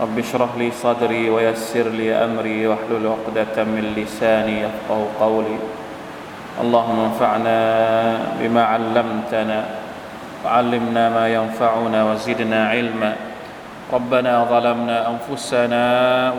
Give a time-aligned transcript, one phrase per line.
[0.00, 5.58] رب اشرح لي صدري ويسر لي أمري واحلل عقدة من لساني يفقه قولي.
[6.60, 7.58] اللهم انفعنا
[8.40, 9.60] بما علمتنا
[10.44, 13.12] وعلمنا ما ينفعنا وزدنا علما.
[13.92, 15.84] ربنا ظلمنا أنفسنا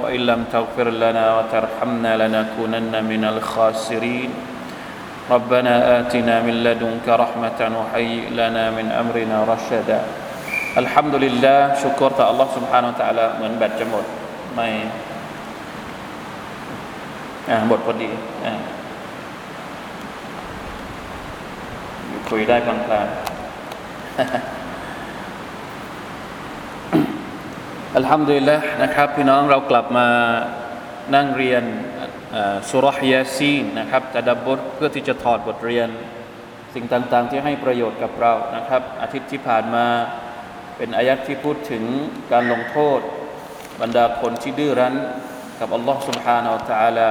[0.02, 4.32] وإن لم تغفر لنا وترحمنا لنكونن من الخاسرين.
[5.30, 10.02] ربنا آتنا من لدنك رحمة وهيئ لنا من أمرنا رشدا.
[10.83, 14.05] الحمد لله ชุกรต่อ Allah سبحانه และ تعالى เหมือนแบตจะหมด
[14.55, 14.69] ไม่
[17.51, 18.11] อ่าหมดพอดี
[18.45, 18.55] อ่า
[22.29, 23.17] คุยได้กลางๆ
[27.97, 30.09] อัลฮัมดุลิลละนะครับ พี่น้องเรากลับมา
[31.15, 31.65] นั่งเรียน
[32.71, 35.89] สุรห์ยาซีนนะครับตะดับบทเพื่อที่จะถอดบทเรียน
[36.75, 39.87] สิ่งต่างๆ ที่ให้ประโยชน์กับเรานะครับ อาทิตย์ที่ผ่านมา
[40.81, 41.85] เป็นอายัดที่พูดถึง
[42.33, 43.01] การลงโทษ
[43.81, 44.95] บรรดาคนที่ดื้อรั้น
[45.59, 47.09] กับอัลลอฮ์ سبحانه และ تعالى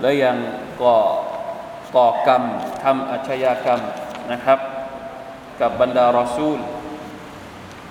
[0.00, 0.36] และยัง
[0.82, 0.98] ก่อ
[1.96, 2.42] ก่อกรรม
[2.82, 3.80] ทำอาชญากรรม
[4.32, 4.58] นะครับ
[5.60, 6.58] กับบรรดารอซูล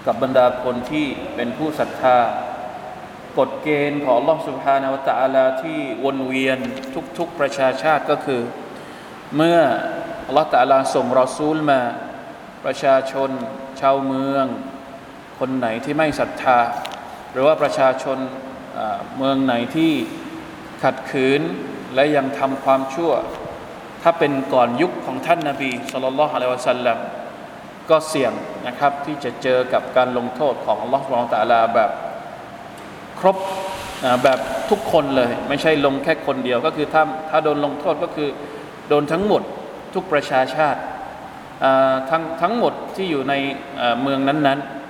[0.06, 2.18] กับบรรดาคนที่เป็นผู้ศรัทธา
[3.38, 6.60] กฎเกณฑ์ของ Allah سبحانه และ تعالى ที่วนเวียน
[7.18, 8.42] ทุกๆประชาชาติก็คือ
[9.36, 9.60] เมื่อ
[10.30, 11.82] Allah تعالى ส่งรอซูลมา
[12.66, 13.30] ประชาชน
[13.82, 14.46] ชาวเมือง
[15.39, 16.59] คนไหนที่ไม่ศรัทธา
[17.33, 18.19] หรือว่าประชาชน
[19.17, 19.93] เมืองไหนที่
[20.83, 21.41] ขัดขืน
[21.95, 23.13] และยังทำความชั่ว
[24.03, 26.99] ถ้าเป็นก่อนยุคของท่านนาบีสุลต่านละฮ์อะลัยวะสัลลัม
[27.91, 28.33] ก็เสี่ยง
[28.67, 31.91] นะครับที่จะเจอกับการลงโทษของอัลลอฮฺสุบฮานตะลาแบบ
[33.21, 33.37] ครบ
[34.23, 34.39] แบบ
[34.71, 38.29] ทุกคนเลย ไม่ใช่ลงแค่คนเดียวก็คือถ้าถ้าโดนลงโทษก็คือ
[38.89, 39.43] โดนทั้งหมด
[39.95, 40.81] ทุกประชาชาติ
[42.11, 43.35] ทั้งทั้งหมดที่อยู่ใน
[44.03, 44.86] เมืองนั้นๆ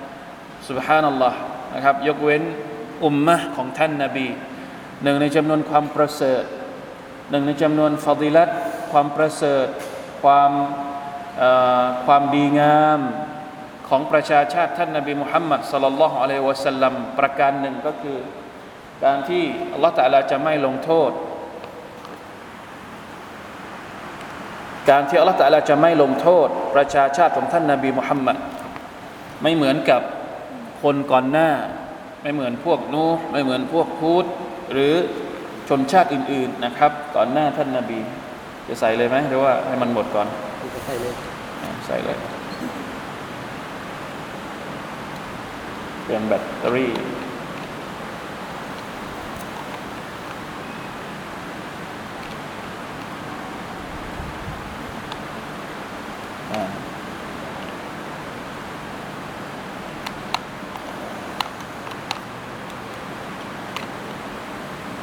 [0.69, 1.39] สุบฮานัลลอฮ์
[1.75, 2.43] นะครับ ยกเว้น
[3.05, 4.27] อุมมะของท่านนาบี
[5.03, 6.43] หนึ่งในจำนวนความประเสริฐ
[7.29, 8.49] หนึ่งในจำนวนฟาดิลัต
[8.91, 9.67] ความประเสริฐ
[10.21, 10.51] ความ
[12.05, 12.99] ความดีงาม
[13.89, 18.17] ของประชาชาติท่านนบีมุฮัมมัดสลลัลลอฮุอะลัยวะสัลลัมประการหนึ่งก็คือ
[19.03, 21.11] การที่อัลลอฮฺตะลาจะไม่ลงโทษ
[24.89, 28.37] การที่อัลลอฮฺตะลาจะไม่ลงโทษ ประชาชาติของท่านนบีมุฮัมมัด
[29.41, 30.01] ไม่เหมือนกับ
[30.81, 31.49] คนก่อนหน้า
[32.21, 34.25] ไม่เหมือนพวกนูไม่เหมือนพวกพูด
[34.71, 34.93] หรือ
[35.69, 37.99] ชนชาติอื่น ๆนะครับ ก่อนหน้าท่านนาบี
[38.67, 40.27] จะใส่เลยไหมหรือว่าให้มันหมดก่อน
[40.85, 41.13] ใส่เลย
[41.87, 42.17] ใส่เลย
[46.03, 46.91] เปลี่ยนแบตเตอรี่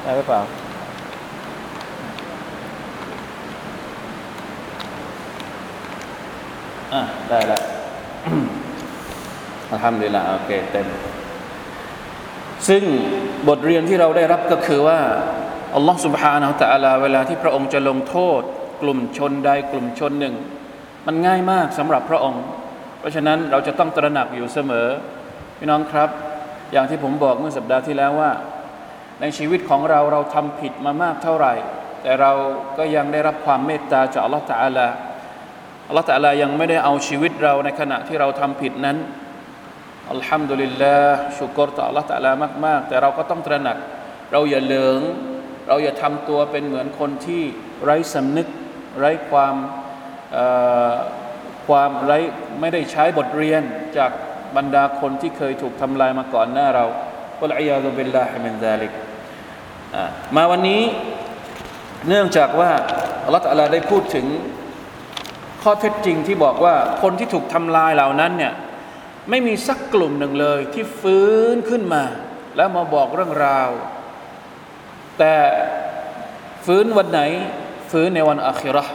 [0.05, 0.41] ได้หรือเปล่า
[6.93, 7.61] อะได้แล้ว
[9.85, 10.87] ห้ามเวลาโอเคเต็ม
[12.69, 12.83] ซึ่ง
[13.49, 15.01] บทเรียนที่เราได้รับก็คือว่า
[15.77, 18.43] อัลลอฮ์สุบฮานาอัลตะลาเวลาที่พระองค์จะลงโทษ
[18.83, 20.35] กลุ่มชนใดกลุ่มชนหนึ่ง
[21.07, 22.43] มันง่ายมากสำหรับพระองค์
[22.99, 24.89] เพราะฉะนั้นเราจะต้องตระหนักอยู่เสมอ
[25.59, 26.11] พี่น้องครับ
[26.73, 28.33] อย่างที่ผมบอกเมื่อสัปดาห์ที่แล้วว่า
[29.21, 31.55] ในชีวิตของเราเราทำผิดมามากเท่าไหร่
[32.03, 32.33] แต่เรา
[32.79, 34.87] ก็ยังได้รับความเมตตาจากอัลลอฮฺตะลา
[35.89, 38.97] อัลลอฮฺตะอลายังไม่ได้เอาชีวิตเราในขณะที่เราทำผิดนั้น
[40.13, 42.33] อัลฮัมดุลิลลาห์ชุกรต่ออัลลอฮฺตาลา
[42.67, 43.77] มาก ๆ แต่เราก็ต้องตระหนัก
[44.33, 45.01] เราอย่าเลิง
[45.69, 47.43] เราอย่าทำตัวเป็นเหมือนคนที่
[47.85, 48.49] ไร้สำนึก
[48.99, 49.55] ไร้ความ
[51.67, 52.19] ความไร้
[52.61, 53.63] ไม่ได้ใช้บทเรียน
[53.97, 54.11] จาก
[54.57, 56.85] บรรดาคนที่เคยถูกทำลายมาก่อนหน้าเรา
[57.43, 58.93] อัลอยาดุบิลลาฮิมินซาลิก
[60.37, 60.83] มาวันนี้
[62.09, 62.71] เนื่องจากว่า
[63.25, 64.27] อัลลอฮฺอัลลได้พูดถึง
[65.63, 68.53] ข้อเท็จจริงที่บอกว่าคนที่ถูกทำลายเหล่านั้นเนี่ย
[69.30, 72.04] ไม่มีสักกลุ่มหนึ่งเลยที่ฟื้นขึ้นมา
[72.56, 73.70] แล้วมาบอกเรื่องราว
[75.20, 75.36] แต่
[76.66, 77.22] ฟื้นวันไหน
[77.92, 78.86] ฟื้นในวันอาคิรอ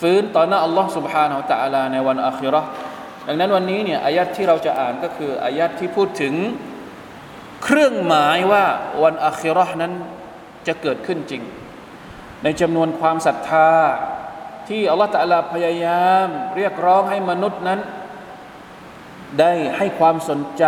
[0.00, 2.62] ฟื้นตอนนั้นอัลลอฮ์ سبحانه และ تعالى ในวันอาคิรอ
[3.26, 6.34] ดังนั้นวันนี้เนี่ยอายัดที่เราจะอ่านก็คืออายัดที่พูดถึง
[7.64, 8.64] เครื่องหมายว่า
[9.02, 9.92] วันอัคิรอห์นั้น
[10.66, 11.42] จะเกิดขึ้นจริง
[12.42, 13.70] ในจำนวนความศรัทธา
[14.68, 17.80] ที่อัลลอฮฺตะลาพยายาม เรียกร้องให้มนุษย์นั้น
[19.39, 20.65] ได้ให้ความสนใจ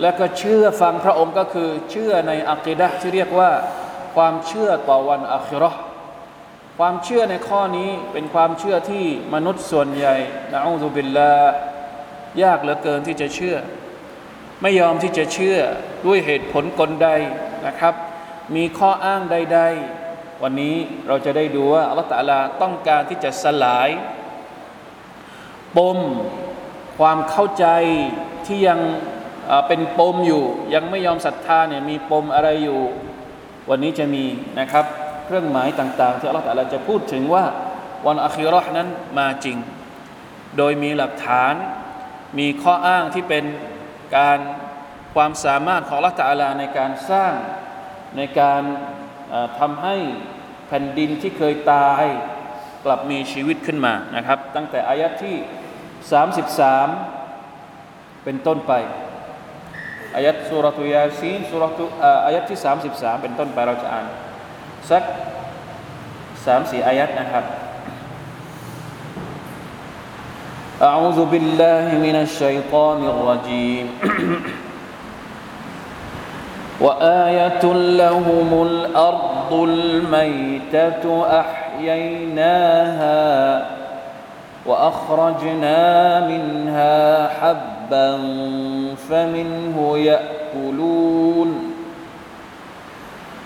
[0.00, 3.50] และก็เชื่อฟังพระองค์ก็คือ เชื่อในอักิดะที่เรียกว่า
[4.16, 5.80] ความเชื่อต่อวันอัครอห์
[6.78, 9.04] ความเชื่อในข้อนี้เป็นความเชื่อที่
[9.34, 10.16] มนุษย์ส่วนใหญ่
[10.52, 11.34] นะอูซุบิลลา
[12.42, 13.56] ยากเหลือเกินที่จะเชื่อ
[14.62, 15.58] ไม่ยอมที่จะเชื่อ
[16.06, 17.08] ด้วยเหตุผลกลใด
[17.66, 17.94] นะครับ
[18.56, 19.60] มีข้ออ้างใด
[20.00, 23.88] ๆ วันนี้เราจะได้ดูว่าอัลลอฮฺตะลาต้องการที่จะสลาย
[25.76, 25.98] ปม
[26.98, 27.66] ความเข้าใจ
[28.46, 28.80] ที่ยัง
[29.68, 32.80] เป็นปมอยู่ ยังไม่ยอมศรัทธาเนี่ยมีปมอะไรอยู่
[33.70, 34.24] วันนี้จะมี
[34.60, 34.84] นะครับ
[35.24, 37.44] เครื่องหมายต่าง ๆ ที่อัลลอฮฺจะพูดถึงว่า
[38.06, 39.56] วันอัคีรอห์นั้นมาจริง
[40.56, 41.54] โดยมีหลักฐาน
[42.38, 43.44] มีข้ออ้างที่เป็น
[44.16, 44.38] การ
[45.14, 47.32] ความสามารถของอัลลอฮฺในการสร้าง
[48.16, 48.62] ในการ
[49.58, 49.96] ทำให้
[50.68, 52.04] แผ่นดินที่เคยตาย
[52.84, 55.36] กลับมีชีวิตขึ้นมานะครับ ตั้งแต่อายัดที่
[55.97, 58.73] 33 เป็นต้นไป
[60.15, 61.85] อายัดสุรตุยาซีนสุรตุ
[62.25, 62.59] อายัดที่
[62.89, 64.05] 33 เป็นต้นไปเราจะอ่าน
[64.89, 65.03] สัก
[66.45, 67.45] สามสี่อายัดนะครับ
[70.83, 73.85] أعوذ بالله من الشيطان الرجيم
[76.81, 77.63] وآية
[78.03, 81.03] لهم الأرض الميتة
[81.41, 83.21] أحييناها
[84.68, 88.18] وأخرجنا منها حبا
[89.10, 91.72] فمنه يأكلون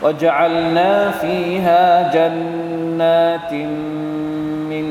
[0.03, 3.53] وجعلنا فيها جنات
[4.73, 4.87] من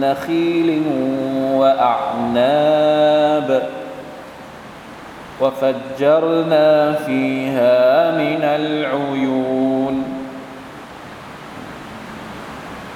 [0.00, 0.82] نخيل
[1.54, 3.62] وأعناب
[5.40, 10.11] وفجرنا فيها من العيون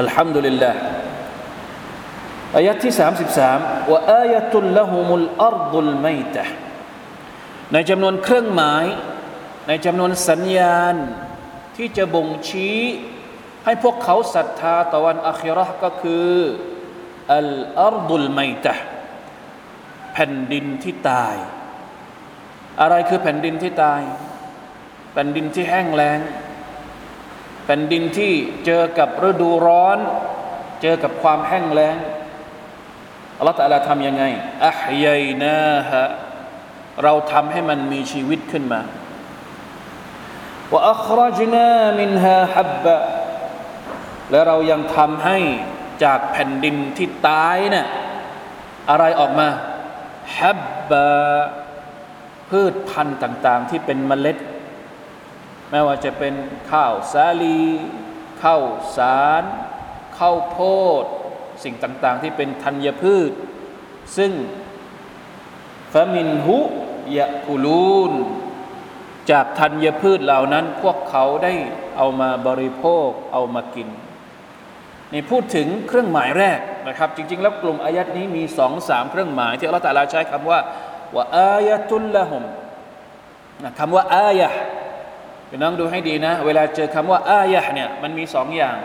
[0.00, 0.78] อัลฮัมดุลิลลาห์
[2.56, 2.92] อายะที่
[3.40, 6.44] 33ว่าอายะตุลละหุมุลอัรดุลไมตะ
[7.72, 8.84] ในจำนวนเครื่องหมาย
[9.68, 10.94] ในจำนวนสัญญาณ
[11.76, 12.78] ที่จะบ่งชี้
[13.64, 16.30] ให้พวกเขาศรัทธาต่อวันอัคิรอก็คือ
[17.34, 17.50] อัล
[17.84, 18.74] อัรดุลไมตะ
[20.12, 21.36] แผ่นดินที่ตาย
[22.80, 24.02] อะไรคือแผ่นดินที่ตาย
[25.12, 26.18] แผ่นดินที่แห้งแล้ง
[27.64, 28.32] แผ่นดินที่
[28.66, 29.98] เจอกับฤดูร้อน
[30.82, 31.96] เจอกับความแห้งแล้ง
[33.38, 34.24] อัลลอฮฺตะลาทำยังไง
[34.66, 36.02] อัพยัยนาฮะ
[37.02, 38.80] เราทำให้มันมีชีวิตขึ้นมา
[40.72, 41.70] ว่อัครจนา
[42.00, 42.96] มินฮาฮับบะ
[44.30, 45.38] และเรายังทำให้
[46.04, 47.86] จากแผ่นดินที่ตายเนะ่ย
[48.90, 49.48] อะไรออกมา
[50.38, 51.06] ฮับบะ
[52.50, 54.36] พืชพันธุ์ต่าง ๆ ที่เป็นเมล็ด
[55.70, 56.34] ไม่ว่าจะเป็น
[56.70, 57.62] ข้าวสาลี
[58.42, 58.62] ข้าว
[58.96, 59.42] สาร
[60.18, 60.58] ข้าวโพ
[61.02, 61.04] ด
[61.64, 63.32] สิ่งต่างๆ ที่เป็นธัญพืช
[64.16, 64.32] ซึ่ง
[65.92, 66.58] ฟามินหุ
[67.16, 68.12] ยะกุลูน
[69.30, 71.52] จากธัญพืชเหล่านั้นพวกเขาได้
[71.96, 73.88] เอามาบริโภคเอามากิน
[75.12, 80.60] นี่พูดถึงเครื่องหมายแรกนะครับ จริง ๆ แล้วกลุ่มอายัดนี้มีสองสามเครื่องหมาย ที่อัลลอฮฺตาลาใช้คำว่า
[81.16, 82.42] ว่าอายะตุลละฮุม
[83.62, 84.48] นะคำว่าอายะ
[85.54, 88.76] พี่น้องดูให้ดีนะ เวลาเจอคำว่าอายะเนี่ยมันมีสองอย่าง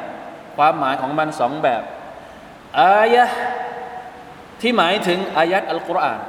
[0.57, 1.83] ความหมายของมันสองแบบ
[2.81, 3.25] อายะ
[4.61, 6.19] ที่หมายถึงอายัดอัลกุรอาน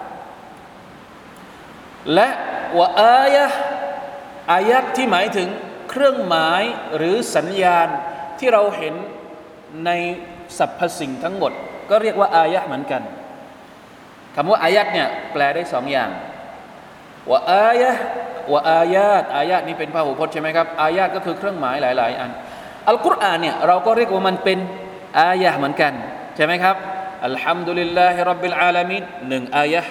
[2.14, 2.28] และ
[2.78, 3.46] ว่าอายะ
[4.52, 5.48] อายัดที่หมายถึง
[5.90, 6.62] เครื่องหมาย
[6.96, 7.88] หรือสัญญาณ
[8.38, 8.94] ที่เราเห็น
[9.86, 9.90] ใน
[10.58, 11.52] สรรพสิ่งทั้งหมด
[11.90, 13.02] ก็เรียกว่าอายะเหมือนกัน
[14.34, 16.10] คำว่าอายัดเนี่ยแปลได้สองอย่าง
[17.30, 17.92] ว่าอายะ
[18.51, 22.31] ว่าอายาตอายะนี้เป็นพหูพจน์ใช่ไหมครับอายะก็คือเครื่องหมายหลาย ๆ อัน
[22.89, 24.59] อัลกุรอานเนี่ยเราก็เรียกว่ามันเป็น
[25.19, 25.93] อายะเหมือนกัน
[26.35, 26.75] ใช่ไหมครับ
[27.25, 29.83] อัลฮัมดุลิลลาฮิรับบิลอาลามินหนึ่งอายะ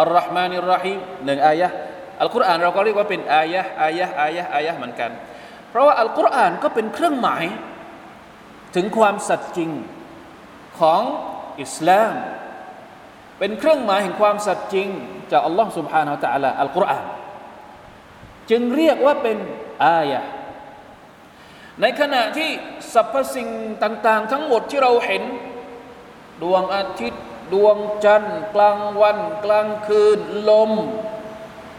[0.00, 1.68] อัลลอฮ์มานิรรหีมหนึ่งอายะ
[2.20, 5.10] อัลกุรอานเราก็เรียกว่าเป็นอายะอายะอายะอายะเหมือนกัน
[5.70, 7.44] เพราะว่าอัลกุรอานก็เป็นเครื่องหมาย
[8.76, 9.70] ถึงความสัตย์จริง
[10.80, 11.02] ของ
[11.62, 12.14] อิสลาม
[13.38, 14.88] เป็นเครื่องหมายแห่งความสัตย์จริง
[15.30, 17.04] จากอัลลอฮ์ سبحانه และ تعالى อัลกุรอาน
[18.49, 19.37] จึงเรียกว่าเป็น
[19.83, 20.21] อายะ
[21.81, 22.49] ในขณะที่
[22.93, 23.49] สรรพสิ่ง
[23.83, 25.23] ต่าง ๆ ทั้งหมดที่เราเห็น
[26.41, 27.23] ดวงอาทิตย์
[27.53, 30.19] ดวงจันทร์ กลางวัน กลางคืน
[30.49, 30.71] ลม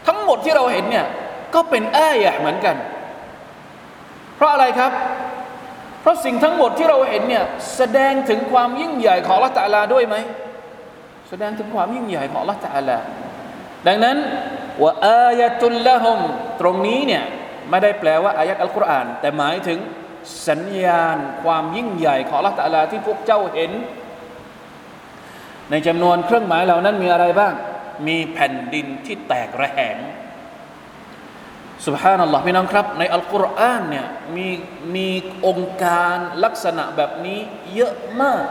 [0.07, 1.07] ทั้งหมดที่เราเห็นเนี่ย
[1.55, 2.75] ก็เป็นอายะเหมือนกัน
[4.35, 4.91] เพราะอะไรครับ
[6.01, 7.43] เพราะสิ่งทั้งหมดที่เราเห็นเนี่ย
[7.75, 10.15] แสดงถึงความยิ่งใหญ่ของละตาลาด้วยไหม
[11.29, 12.97] แสดงถึงความยิ่งใหญ่ของละตาลา
[13.87, 14.17] ดังนั้น
[14.83, 16.19] ว่าอายะตุลละฮุม
[16.61, 17.23] ตรงนี้เนี่ย
[17.69, 19.79] ไม่ได้แปลว่าอายัดอัลกุรอาน แต่หมายถึง
[20.47, 23.71] สัญญาณความยิ่งใหญ่ของละตาลาที่พวกเจ้าเห็น
[25.69, 27.53] ในจำนวนเครื่องหมายเหล่านั้นมีอะไรบ้าง
[28.07, 29.97] มีแผ่นดินที่แตกระแหง
[31.85, 34.47] สุบฮานัลลอฮ์พี่น้องครับ ในอัลกุรอานเนี่ยมี
[34.95, 35.07] มี
[35.47, 37.39] องค์การลักษณะแบบนี้
[37.75, 38.43] เยอะมาก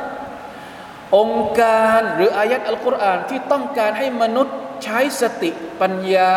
[1.16, 5.50] องค์การหรืออายัดอัลกุรอานที่ต้องการให้มนุษย์ ใช้สติ
[5.80, 6.34] ปัญญา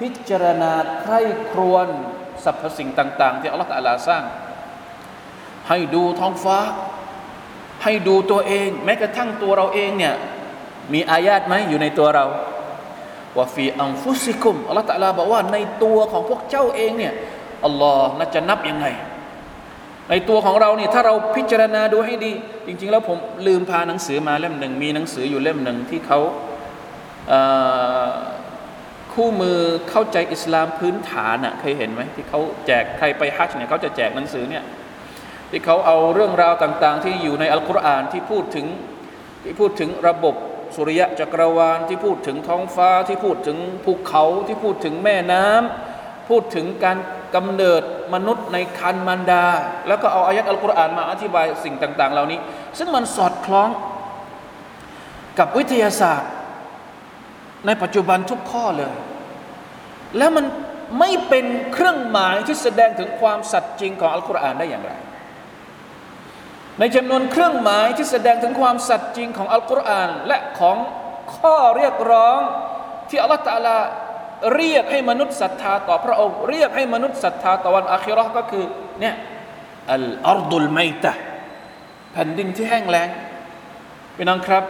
[0.00, 1.20] พิจารณาใคร่
[1.52, 1.88] ครวญ
[2.44, 4.22] สรรพสิ่งต่าง ๆ ที่อัลลอฮฺลาสร้าง
[5.68, 6.58] ให้ดูท้องฟ้า
[7.84, 10.14] ให้ดูตัวเอง แม้กระทั่งตัวเราเองเนี่ย
[10.92, 12.26] มีอายาตไหมอยู่ในตัวเรา
[13.36, 17.12] ว่าฟีอัมฟุซิกุมอัลลอฮฺตะลาบอกว่าในตัวของพวกเจ้าเองเนี่ย
[17.64, 18.86] อัลลอฮ์น่าจะนับยังไง
[20.10, 22.32] ในตัวของเราเนี่ยถ้าเราพิจารณาดูให้ดี
[22.66, 26.20] จริง ๆ แล้วผมลืมพาหนังสือมาเล่มหนึ่งมีหนังสืออยู่เล่มหนึ่งที่เขา
[29.12, 29.58] คู่มือ
[29.90, 34.64] เข้าใจอิสลามพื้นฐานอะเคยเห็นไหมที่เขาแจกใครไปฮัจญ์เนี่ยเขาจะแจกหนังสือเนี่ย
[35.50, 38.66] ที่เขาเอาเรื่องราวต่างๆ ที่อยู่ในอัลกุรอานที่พูดถึง
[39.44, 40.34] ที่พูดถึงระบบ
[40.76, 46.98] สุริยะจักรวาลที่พูดถึงท้องฟ้าที่พูดถึงภูเขาที่พูดถึงแม่น้ำพูดถึงการ
[47.34, 47.82] กำเนิด
[48.14, 49.46] มนุษย์ในคันมันดา
[49.88, 52.38] แล้วก็เอาอายัดอัลกุรอานมาอธิบายสิ่งต่าง ๆ เหล่านี้
[52.78, 53.68] ซึ่งมันสอดคล้อง
[55.38, 56.30] กับวิทยาศาสตร์
[57.66, 58.94] ในปัจจุบันทุกข้อเลย
[60.18, 60.44] แล้วมัน
[60.98, 64.92] ไม่เป็นเครื่องหมายที่แสดงถึงความสัตย์จริงของอัลกุรอานได้อย่างไร
[66.78, 70.76] ในจำนวนเครื่องหมายที่แสดงถึงความสัตย์จริงของอัลกุรอานและของ
[71.36, 72.40] ข้อเรียกร้อง
[73.10, 73.76] ที่อัลลอฮฺตาลา
[74.54, 78.64] เรียกให้มนุษย์ศรัทธาต่อพระองค์เรียกให้มนุษย์ศรัทธาต่อวันอาคิรอก็คือ
[79.00, 79.14] เนี่ย
[79.92, 81.12] อัลอาร์ดุลไมตะ
[82.12, 83.08] แผ่นดินที่แห้งแล้ง
[84.16, 84.64] พี่น้องครับ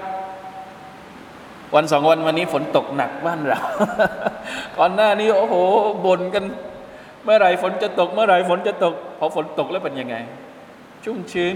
[1.75, 3.61] วันสองวันวันนี้ฝนตกหนักบ้านเรา
[4.79, 5.55] ก่อนหน้านี้โอ้โห
[6.07, 6.45] บ่นกัน
[7.25, 10.17] เมื่อไหร่ฝนจะตก เมื่อไหร่ฝนจะตก พอฝนตกแล้วเป็นยังไง
[11.05, 11.55] ชุ่มชื้น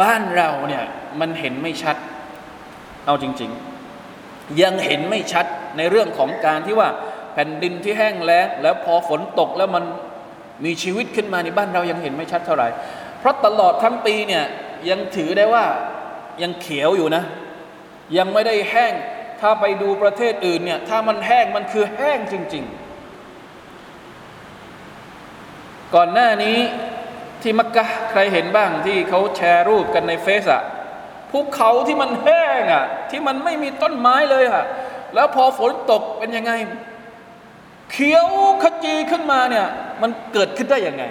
[0.00, 0.84] บ้านเราเนี่ย
[1.20, 1.96] มันเห็นไม่ชัด
[3.06, 3.50] เอาจริง
[4.04, 6.88] ๆ ยังเห็นไม่ชัดในเรื่องของการที่ว่า
[7.32, 9.84] แผ่นดินที่แห้งแล้งแล้วพอฝนตกแล้วมัน
[10.64, 12.68] มีชีวิตขึ้นมาในบ้านเรายังเห็นไม่ชัดเท่าไหร่
[13.18, 14.44] เพราะตลอดทั้งปีเนี่ย
[14.90, 15.64] ยังถือได้ว่า
[16.42, 17.24] ยังเขียวอยู่นะ
[18.16, 18.94] ยังไม่ได้แห้ง
[19.40, 22.84] ถ้าไปดูประเทศอื่นเนี่ย ถ้ามันแห้งมันคือแห้งจริง ๆ
[25.94, 26.58] ก่อนหน้านี้
[27.42, 30.62] ที่มักกะใครเห็นบ้างที่เขาแชร์รูปกันในเฟซอะ
[31.30, 34.64] ภูเขาที่มันแห้งอะที่มันไม่มีต้นไม้เลยอะ
[35.14, 36.52] แล้วพอฝนตกเป็นยังไง
[37.92, 38.26] เขียว
[38.62, 39.66] ขจีขึ้นมาเนี่ย
[40.02, 41.04] มันเกิดขึ้นได้ยังไง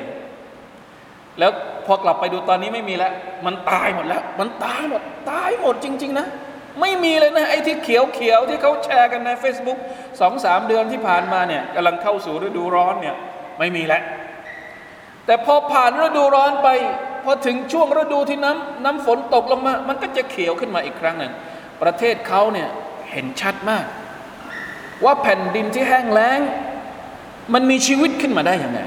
[1.39, 1.51] แล้ว
[1.85, 3.13] พอกลับไปดูตอนนี้ไม่มีแล้ว
[3.45, 6.27] มันตายหมดแล้ว มันตายหมด ตายหมดจริง ๆ นะ
[6.81, 9.79] ไม่มีเลยนะไอ้ที่เขียวเขียวที่เขาแชร์กันใน Facebook
[10.19, 13.15] สองสามเดือนที่ผ่านมาเนี่ยกำลังเข้าสู่ฤดูร้อนเนี่ย
[13.59, 14.03] ไม่มีแล้ว
[15.25, 16.69] แต่พอผ่านฤดูร้อนไป
[17.23, 21.31] พอถึงช่วงฤดูที่น้ำน้ำฝนตกลงมา มันก็จะเขียวขึ้นมาอีกครั้งหนึ่ง
[21.81, 22.69] ประเทศเขาเนี่ย
[23.11, 23.85] เห็นชัดมาก
[25.03, 26.39] ว่าแผ่นดินที่แห้งแล้ง
[27.53, 28.79] มันมีชีวิตขึ้นมาได้ยังไง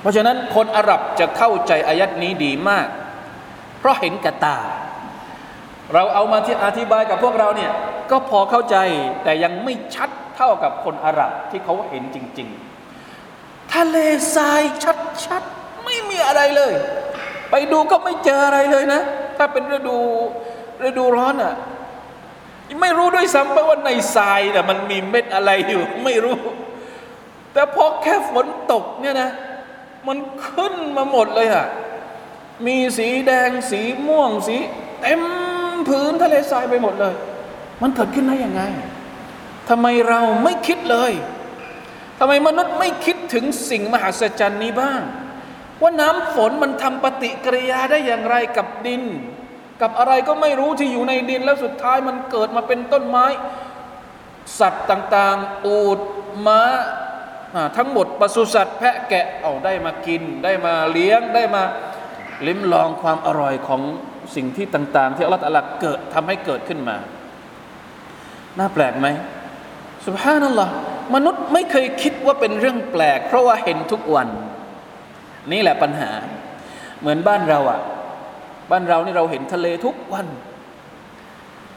[0.00, 2.86] เพราะฉะนั้นคนอาหรับจะเข้าใจอายัดนี้ดีมาก
[3.78, 4.58] เพราะเห็นกระตา
[5.94, 7.72] เราเอามาที่อธิบายกับพวกเราเนี่ย
[8.10, 8.76] ก็พอเข้าใจ
[9.24, 12.48] แต่ยังไม่ชัดเท่ากับคนอาหรับที่เขาเห็นจริง
[13.10, 13.96] ๆ ทะเล
[14.34, 14.62] ทราย
[15.24, 16.72] ชัดๆไม่มีอะไรเลย
[17.50, 19.00] ไปดูก็ไม่เจออะไรเลยนะ
[19.36, 19.96] ถ้าเป็นฤดู
[20.86, 21.54] ฤดูร้อนอะ่ะ
[22.80, 26.36] ไม่รู้ด้วยซ้ำไปว่าในทรายน่ะมันมีเม็ดอะไรอยู่ไม่รู้
[27.52, 29.30] แต่พอแค่ฝนตกเนี่ยนะ
[30.06, 31.66] มันขึ้นมาหมดเลยอะ
[32.66, 34.56] มีสีแดงสีม่วงสี
[35.00, 35.20] เต็ม
[35.90, 37.14] พื้นทะเลทรายไปหมดเลย
[37.82, 38.62] มันเกิดขึ้นได้ยังไง
[39.68, 41.12] ทำไมเราไม่คิดเลย
[42.18, 45.00] ทำไมมนุษย์ไม่คิดถึงสิ่งมหัศจรรย์นี้บ้าง
[45.80, 49.02] ว่าน้ำฝนมันทำปฏิกิริยาได้อย่างไรกับดิน
[49.82, 53.26] กับอะไรก็ไม่รู้ที่อยู่ในดินแล้วสุดท้ายมันเกิดมาเป็นต้นไม้
[54.58, 56.00] สัตว์ต่างๆ อูด
[56.46, 56.62] ม้า
[57.76, 61.62] ทั้งหมดปศุสัตว์แพะแกะเอาได้มากิน ได้มาเลี้ยงได้มา
[62.46, 63.82] ลิ้มลองความอร่อยของ
[64.36, 66.96] สิ่งที่ต่าง ๆ ที่อัลลอฮฺเกิดทำให้เกิดขึ้นมา
[68.58, 69.08] น่าแปลกไหม
[70.04, 70.68] สุภาพนั่นหรอ
[71.14, 74.28] มนุษย์ไม่เคยคิดว่าเป็นเรื่องแปลก เพราะว่าเห็นทุกวัน
[75.52, 76.10] นี่แหละปัญหา
[77.00, 77.80] เหมือนบ้านเราอะ
[78.70, 80.26] บ้านเรานี่เราเห็นทะเลทุกวัน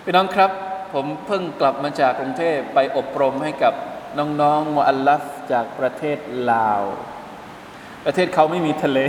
[0.03, 0.51] พี่น้องครับ
[0.93, 3.73] ผมเพิ่งกลับมาจากกรุงเทพไปอบรมให้กับ
[4.41, 6.17] น้องๆมอัลลัฟจากประเทศ
[6.51, 6.81] ลาว
[8.05, 8.99] ประเทศเขาไม่มีทะเล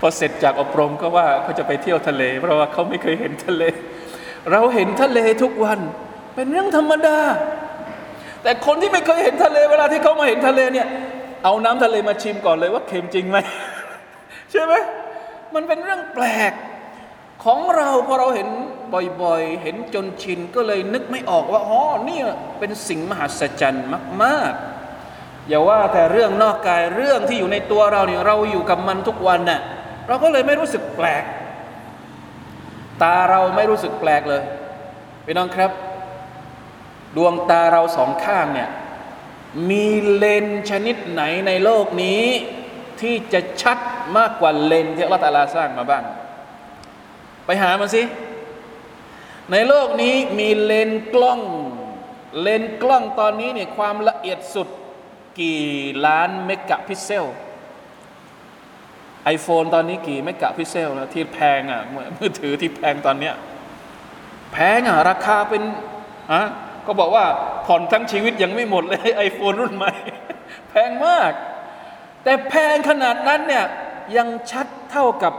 [0.00, 3.62] พอเสร็จจากอบรมก็ว่าเขาจะไปเที่ยวทะเล เพราะว่าเขาไม่เคยเห็นทะเล
[4.50, 5.80] เราเห็นทะเลทุกวัน
[6.34, 7.18] เป็นเรื่องธรรมดา
[8.42, 10.88] แต่คนที่ไม่เคยเห็นทะเลเวลาที่เขามาเห็นทะเลเนี่ย
[11.44, 13.38] เอาน้ำทะเลมาชิมก่อนเลยว่าเค็มจริงไหม
[14.50, 14.74] ใช่ไหม
[15.54, 16.52] มันเป็นเรื่องแปลก
[17.44, 18.48] ของเราพอเราเห็น
[19.22, 22.18] บ่อยๆ เห็นจนชินก็เลยนึกไม่ออกว่าอ๋อนี่
[22.58, 23.86] เป็นสิ่งมหัศจรรย์
[24.22, 29.60] มากๆอย่าว่าแต่เรื่องนอกกายเรื่องที่อยู่ในตัวเราเนี่ยเราอยู่กับมันทุกวันน่ะ
[30.10, 31.24] เราก็เลยไม่รู้สึกแปลก
[33.02, 34.42] ตาเราไม่รู้สึกแปลกเลย
[35.24, 35.70] พี่น้องครับ
[37.16, 38.68] ดวงตาเราสองข้างเนี่ย
[39.70, 42.24] มีเลนชนิดไหนในโลกนี้
[43.00, 43.78] ที่จะชัด
[44.16, 46.04] มากกว่าเลนที่อัลลอฮฺตาลาสร้างมาบ้าง
[47.46, 48.02] ไปหามาสิ
[49.52, 51.40] ในโลกนี้มีเลนกล้อง
[52.40, 54.68] เลนกล้องตอนนี้เนี่ยความละเอียดสุด
[55.40, 55.62] กี่
[56.06, 57.26] ล้านเมกะพิกเซล
[59.24, 61.82] ไอโฟนตอนนี้กี่เมกะพิเซลนะที่แพงอะ
[62.16, 63.34] มือถือที่แพงตอนเนี้ย
[64.52, 65.62] แพงอะราคาเป็น
[66.32, 66.42] อะ
[66.86, 67.24] ก็บอกว่า
[67.66, 69.92] ผ่อนทั้งชีวิตยังไม่หมดเลยไอโฟนรุ่นใหม่
[70.70, 71.32] แพงมาก
[72.24, 73.64] แต่แพงขนาดนั้นเนี่ย
[74.16, 75.34] ยังชัดเท่ากับ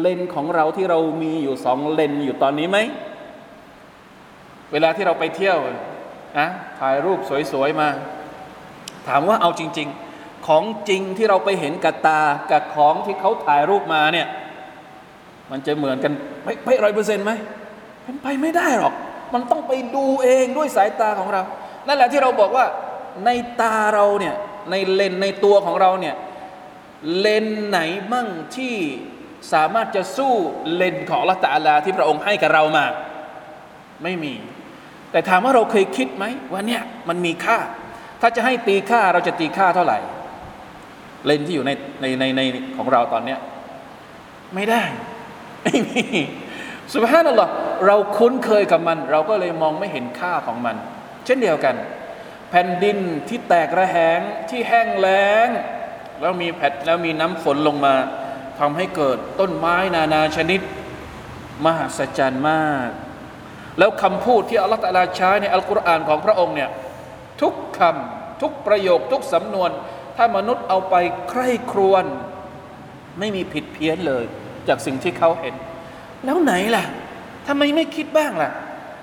[0.00, 2.78] เลนของเราที่เรามีอยู่สองเลนอยู่ตอนนี้ไหม
[4.72, 5.58] เวลาที่เราไปเที่ยว
[6.38, 7.18] นะถ่ายรูป
[7.52, 7.88] สวยๆมา
[9.08, 10.09] ถามว่าเอาจริง ๆ
[10.46, 12.20] ของจริงที่เราไปเห็นกับตา
[12.50, 14.26] กับของที่เขาถ่ายรูปมาเนี่ย
[15.50, 16.12] มันจะเหมือนกัน
[16.64, 17.32] ไม่ร้อยเปอร์เซ็นต์ไหม
[18.02, 18.94] เป็นไปไม่ได้หรอก
[19.34, 21.42] มันต้องไปดูเองด้วยสายตาของเรา
[21.86, 22.66] นั่นแหละที่เราบอกว่า
[23.24, 23.30] ใน
[23.60, 24.34] ตาเราเนี่ย
[24.70, 26.14] ในเลนในตัวของเราเนี่ย
[27.18, 27.80] เลนไหน
[28.12, 28.76] มั่งที่
[29.52, 30.34] สามารถจะสู้
[30.74, 32.84] เลนของละตาลาที่พระองค์ให้กับเรามา
[34.02, 34.34] ไม่มี
[35.10, 37.58] แต่ถามว่าเราเคยคิดไหมว่าเนี่ยมันมีค่า
[38.20, 39.98] ถ้าจะให้ตีค่าเราจะตีค่าเท่าไหร่
[41.26, 42.40] เลนที่อยู่ในในในใน
[42.76, 43.38] ของเราตอนเนี้ย
[44.54, 44.82] ไม่ได้
[45.64, 46.02] ไม่มี
[46.92, 47.48] สุภาพนั่นหรอ
[47.86, 50.76] เราคุ้นเคยกับมัน เราก็เลยมองไม่เห็นค่าของมัน
[51.24, 51.74] เช่นเดียวกัน
[52.50, 55.48] แผ่นดินที่แตกระแหงที่แห้งแล้ง
[56.20, 57.94] แล้วมีแผ่นแล้วมีน้ำฝนลงมา
[58.60, 60.60] ทำให้เกิดต้นไม้นานาชนิด
[61.64, 62.88] มหัศจรรย์มาก
[63.78, 66.70] แล้วคำพูดที่อัลลอฮฺตะลาใช้ในอัลกุรอานของพระองค์เนี่ย
[67.42, 69.70] ทุกคำทุกประโยคทุกสำนวน
[70.22, 70.94] ถ้ามนุษย์เอาไป
[71.30, 72.04] ใคร่ครวญ
[73.18, 74.24] ไม่มีผิดเพี้ยนเลย
[74.68, 75.54] จากสิ่งที่เขาเห็น
[76.24, 76.84] แล้วไหนล่ะ
[77.46, 78.50] ทำไมไม่คิดบ้างล่ะ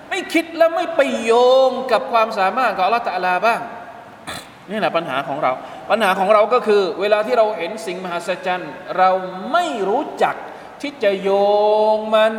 [0.10, 1.32] ไม่คิดแล้วไม่ไปโย
[1.70, 3.62] งกับความสามารถของอัลลอฮฺตะลาบ้าง
[4.72, 5.52] นี่แหละปัญหาของเรา
[5.92, 9.10] ปัญหาของเราก็คือ เวลาที่เราเห็นสิ่งมหัศจรรย์ เรา
[9.52, 10.36] ไม่รู้จัก
[10.82, 11.30] ที่จะโย
[11.96, 12.34] งมัน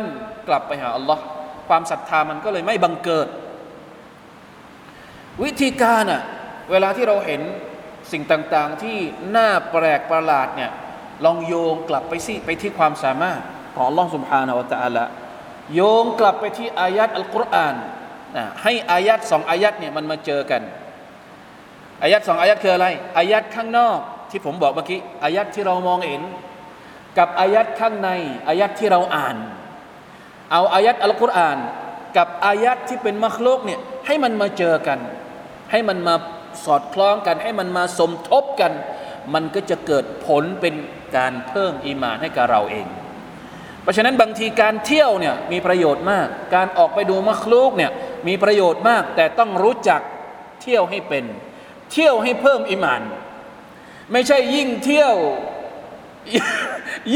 [0.47, 1.23] กลับไปหาอัลลอฮ์
[1.67, 3.27] ความศรัทธามันก็เลยไม่บังเกิด
[5.43, 6.21] วิธีการอะ
[6.71, 7.41] เวลาที่เราเห็น
[8.12, 8.98] สิ่งต่างๆ ที่
[9.36, 10.70] น่าแปลกประหลาดเนี่ย
[11.24, 13.40] ลองโยงกลับไปสิไปที่ความสามารถ
[13.74, 15.04] ของอัลลอฮ์ سبحانه และ تعالى
[15.74, 17.74] โยงกลับไปที่อายัดอัลกุรอาน
[18.36, 20.62] นะให้อายัดสองอายัดเนี่ยมันมาเจอกัน
[22.02, 22.86] อายัดสองอายัดคืออะไร
[23.18, 23.98] อายัดข้างนอก
[24.30, 26.22] ที่ผมบอกเมื่อกี้อายัดที่เรามองเห็น
[27.18, 28.10] กับอายัดข้างใน
[28.48, 29.36] อายัดที่เราอ่าน
[30.52, 31.58] เอาอายัดอัลกุรอาน
[32.16, 34.98] กับอายัดที่เป็นมัคลุกเนี่ยให้มันมาเจอกัน
[35.70, 36.14] ให้มันมา
[36.65, 38.71] สอดคล้องกันให้มันมาสมทบกัน
[39.33, 40.75] มันก็จะเกิดผลเป็น
[41.17, 42.87] การเพิ่มอีมานให้กับเราเอง
[43.81, 47.91] เพราะฉะนั้นบางทีการเที่ยวเนี่ยมีประโยชน์มาก การออกไปดูมัคลุกเนี่ย
[48.27, 50.01] มีประโยชน์มาก แต่ต้องรู้จัก
[50.61, 51.25] เที่ยวให้เป็น
[51.91, 53.01] เที่ยวให้เพิ่มอิมาน
[54.11, 55.15] ไม่ใช่ยิ่งเที่ยว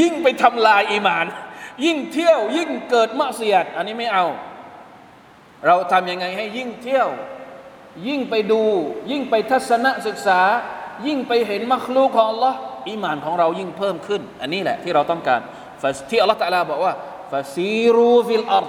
[0.00, 1.26] ยิ่งไปทำลายอิมาน
[1.84, 4.24] ยิ่งเที่ยวยิ่งเกิดมะเสียด อันนี้ไม่เอา
[5.66, 7.08] เราทำยังไงให้ยิ่งเที่ยว
[8.08, 8.62] ยิ่งไปดู
[9.10, 10.40] ยิ่งไปทัศนศึกษา
[11.06, 12.54] ยิ่งไปเห็นมัคลูกของ Allah
[12.88, 15.40] อิมานของเรายิ่งเพิ่มขึ้น อันนี้แหละที่เราต้องการ
[16.10, 16.92] ที่อัลลอฮฺตะลาบอกว่า
[17.32, 18.66] فسيروا في الأرض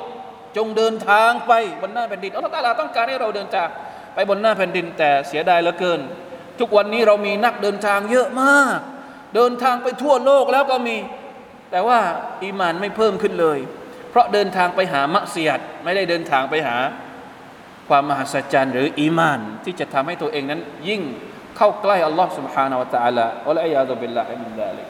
[0.57, 3.67] จงเดินทางไปบนหน้าแผ่นดินอัลลอฮฺตะลาต้องการให้เราเดินทาง
[4.15, 5.99] ไปบนหน้าแผ่นดิน แต่เสียดายเหลือเกิน
[6.59, 8.79] ทุกวันนี้เรามีนักเดินทางเยอะมาก
[9.35, 10.97] เดินทางไปทั่วโลกแล้วก็มี
[11.71, 11.99] แต่ว่า
[12.43, 13.59] อีมานไม่เพิ่มขึ้นเลย
[14.09, 16.77] เพราะเดินทางไปหามัสยิดไม่ได้เดินทางไปหา
[17.88, 21.02] ความมหัศจรรย์หรืออีมานที่จะทำให้ตัวเองนั้น ยิ่ง
[21.56, 24.88] เข้าใกล้อัลลอฮ์ سبحانه และ تعالى วะลัยยาตุบิลลาฮิมินดาลิก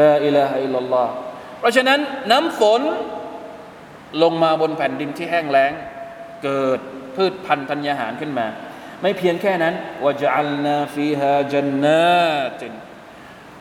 [0.00, 1.12] ลาอิลาฮะอิลลัลลอฮ์
[1.58, 2.00] เพราะฉะนั้น
[2.30, 2.82] น้ำฝน
[4.22, 5.72] ลงมาบนแผ่นดินที่แห้งแล้ง
[6.44, 6.80] เกิด
[7.16, 8.46] พืชพันธุ์ธัญญาหารขึ้นมา
[9.02, 9.74] ไม่เพียงแค่นั้น
[10.04, 12.72] วะจัลนาฟีฮาจันนาติน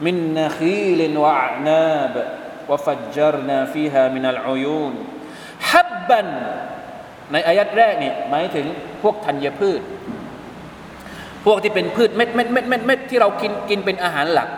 [0.06, 2.16] มินนาคีลินวะอานาบ
[2.70, 4.94] วะฟัจจรนาฟีฮามินัลอุยูน
[5.72, 6.28] ฮับบัน
[7.33, 8.67] ในอายัดแรกนี่หมายถึง
[9.03, 9.81] พวกธัญพืช
[11.47, 14.49] พวกที่เป็นพืชเม็ดเม็ดเม็ดเม็ดเม็ดที่เรากินกินเป็นอาหารหลัก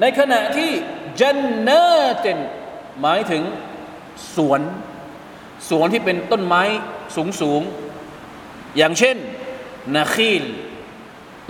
[0.00, 0.70] ในขณะที่
[1.20, 2.38] จันนาติน
[3.00, 3.42] หมายถึง
[4.36, 4.60] สวน
[5.70, 6.62] สวนที่เป็นต้นไม้
[7.16, 7.62] สูงสูง
[8.76, 9.16] อย่างเช่น
[9.96, 10.42] นาคีล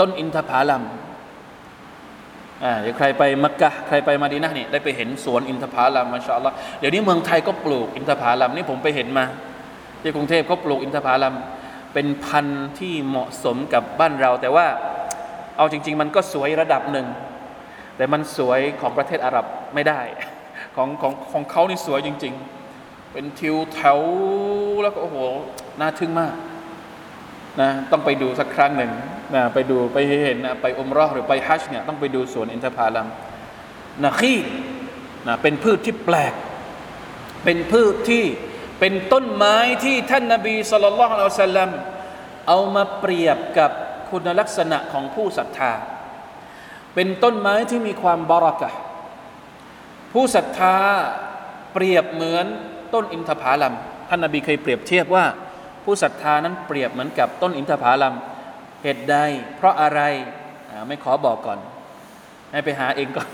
[0.00, 0.82] ต้นอินทผลัม
[2.64, 9.24] อ่าเดี๋ยวใครไปมักกะใครไปมาดีนะนี่ได้ไปเห็นสวนอินทผลัมมาชาอัลลอฮ์เดี๋ยวนี้เมืองไทยก็ปลูกอินทผลัมนี่ผมไปเห็นมา
[10.02, 11.34] ที่กรุงเทพเขาปลูกอินทผลัม
[11.94, 14.66] เป็นพันธุ์ที่เหมาะสมกับบ้านเรา แต่ว่า
[15.56, 17.06] เอาจริง ๆ มันก็สวยระดับหนึ่ง
[17.96, 20.00] แต่มันสวยของประเทศอาหรับไม่ได้
[20.76, 22.34] ของของของเขานี่สวยจริง
[22.72, 24.00] ๆ เป็นทิวแถว
[24.82, 25.16] แล้วก็โอ้โห
[25.80, 26.34] น่าทึ่งมาก
[27.60, 28.92] นะต้องไปดูสักครั้งหนึ่ง
[29.34, 33.08] นะไปดูไปเห็นนะไปอมรอหรือไปฮัจญ์เนี่ยต้องไปดูสวนอินทผลัม
[34.02, 34.38] นะขี้
[35.26, 36.34] นะเป็นพืชที่แปลก
[37.44, 38.24] เป็นพืชที่
[38.80, 41.70] เป็นต้นไม้ที่ท่านนาบีสุลต่านอัลสลัม
[42.48, 43.70] เอามาเปรียบกับ
[44.10, 45.72] คุณลักษณะของผู้ศรัทธา
[46.94, 48.70] เป็นต้นไม้ที่มีความบารักะ
[50.12, 50.76] ผู้ศรัทธา
[51.72, 52.46] เปรียบเหมือน
[52.94, 53.74] ต้นอินทผลัม
[54.08, 55.24] ท่านนาบีเคยเปรียบเทียบว่า
[55.84, 58.14] ผู้ศรัทธานั้นเปรียบเหมือนกับต้นอินทผลัม
[58.82, 59.16] เหตุใด
[59.56, 60.00] เพราะอะไร
[60.86, 61.58] ไม่ขอบอกก่อน
[62.52, 63.28] ให้ไปหาเองก่อน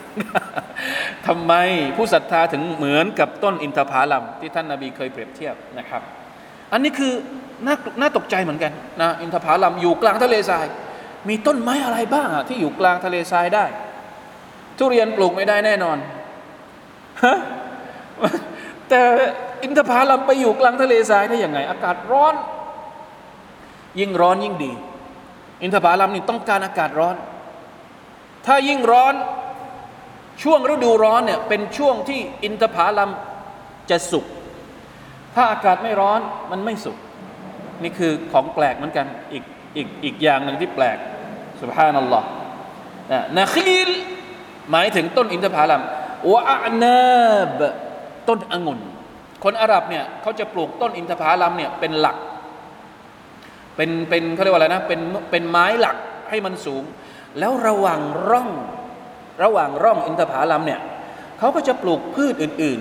[1.27, 1.53] ทำไม
[1.97, 6.03] ผู้ศรัทธาถึงเหมือนกับต้นอินทผลัมที่ท่านนาบีเคยเปรียบเทียบนะครับ
[6.73, 7.13] อันนี้คือ
[7.67, 10.67] น่าน่าตกใจเหมือนกันนะอินทผลัมอยู่กลางทะเลทราย
[11.29, 13.65] มีต้นไม้อะไรบ้างอะที่อยู่กลางทะเลทรายได้
[14.79, 15.97] ทุเรียนปลูกไม่ได้แน่นอน
[17.25, 17.37] ฮะ
[18.89, 19.01] แต่
[19.63, 22.35] อินทผลัมไปอยู่กลางทะเลทรายได้ยังไง อากาศร้อน
[24.01, 24.73] ยิ่งร้อนยิ่งดี
[25.63, 27.17] อินทผลัมนี่ต้องการอากาศร้อน
[28.47, 29.15] ถ้ายิ่งร้อน
[30.43, 33.11] ช่วงฤดูร้อนเนี่ยเป็นช่วงที่อินทผลัม
[33.91, 34.25] จะสุก
[35.35, 36.97] ถ้าอากาศไม่ร้อนมันไม่สุก
[37.83, 39.45] นี่คือของแปลกเหมือนกัน อีก
[39.77, 40.99] อีกอีกอย่างหนึ่งที่แปลก
[41.61, 42.29] สุบฮานัลลอฮ์
[43.13, 43.91] นะนาคีล
[44.71, 45.83] หมายถึงต้นอินทผลัม
[46.33, 47.61] วะอานาบ
[48.29, 48.81] ต้นองุ่น
[49.45, 52.17] คนอาหรับเนี่ยเขาจะปลูกต้นอินทผลัมเนี่ยเป็นหลัก
[53.77, 55.97] เป็นเป็นเขาเรียกว่าอะไรนะเป็นเป็นไม้หลัก
[56.31, 56.83] ให้มันสูง
[57.39, 58.49] แล้วระหว่างร่อง
[59.43, 60.81] ระหว่างร่องอินทผลัมเนี่ย
[61.39, 62.81] เขาก็จะปลูกพืชอื่น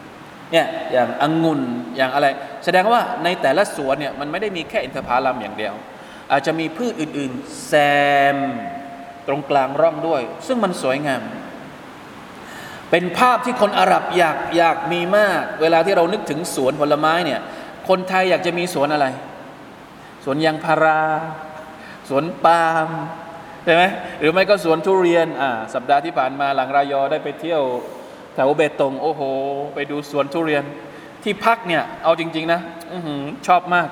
[0.00, 1.60] ๆเนี่ยอย่างองุ่น
[1.96, 2.26] อย่างอะไร
[2.64, 5.74] แสดงว่าในแต่ละสวนเนี่ยมันไม่ได้มีแค่อินทผลัมอย่างเดียว
[6.32, 7.72] อาจจะมีพืชอื่นๆแซ
[8.34, 8.36] ม
[9.26, 11.22] ตรงกลางร่องด้วย ซึ่งมันสวยงาม
[12.90, 17.40] เป็นภาพที่คนอาหรับอยากอยากมีมาก เวลาที่เรานึกถึงสวนผลไม้เนี่ย
[17.88, 19.06] คนไทยอยากจะมีสวนอะไร
[20.24, 21.00] สวนยางพารา
[22.08, 22.88] สวนปาล์ม
[23.66, 23.84] ใช่ไหม
[24.20, 27.62] หรือไม่ก็สวนทุเรียนอ่าสัปดาห์ที่ผ่านมาหลังรายอได้ไปเที่ยว
[28.34, 29.22] แถวเบตงโอ้โห
[29.74, 30.64] ไปดูสวนทุเรียน
[31.22, 32.60] ที่พักเนี่ยเอาจริง ๆ นะ
[32.92, 33.88] อื้อหือชอบมาก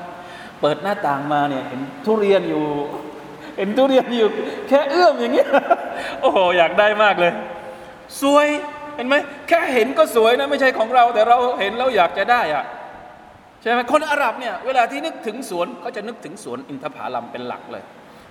[0.60, 2.64] เปิดหน้าต่างมาเนี่ยเห็นทุเรียนอยู่
[3.58, 4.28] เห็นทุเรียนอยู่
[4.68, 5.48] แค่เอื้อมอย่างเงี้ย
[6.20, 7.32] โอ้โหอยากได้มากเลย
[8.22, 8.46] สวย
[8.96, 9.14] เห็นไหม
[9.48, 12.64] แค่เห็นก็สวยนะไม่ใช่ของเรา แต่เราเห็นแล้วอยากจะได้อะ
[13.62, 17.84] ใช่ไหมคนอาหรับเนี่ยเวลาที่นึกถึงสวนเขาจะนึกถึงสวนอินทผลัมเป็นหลักเลย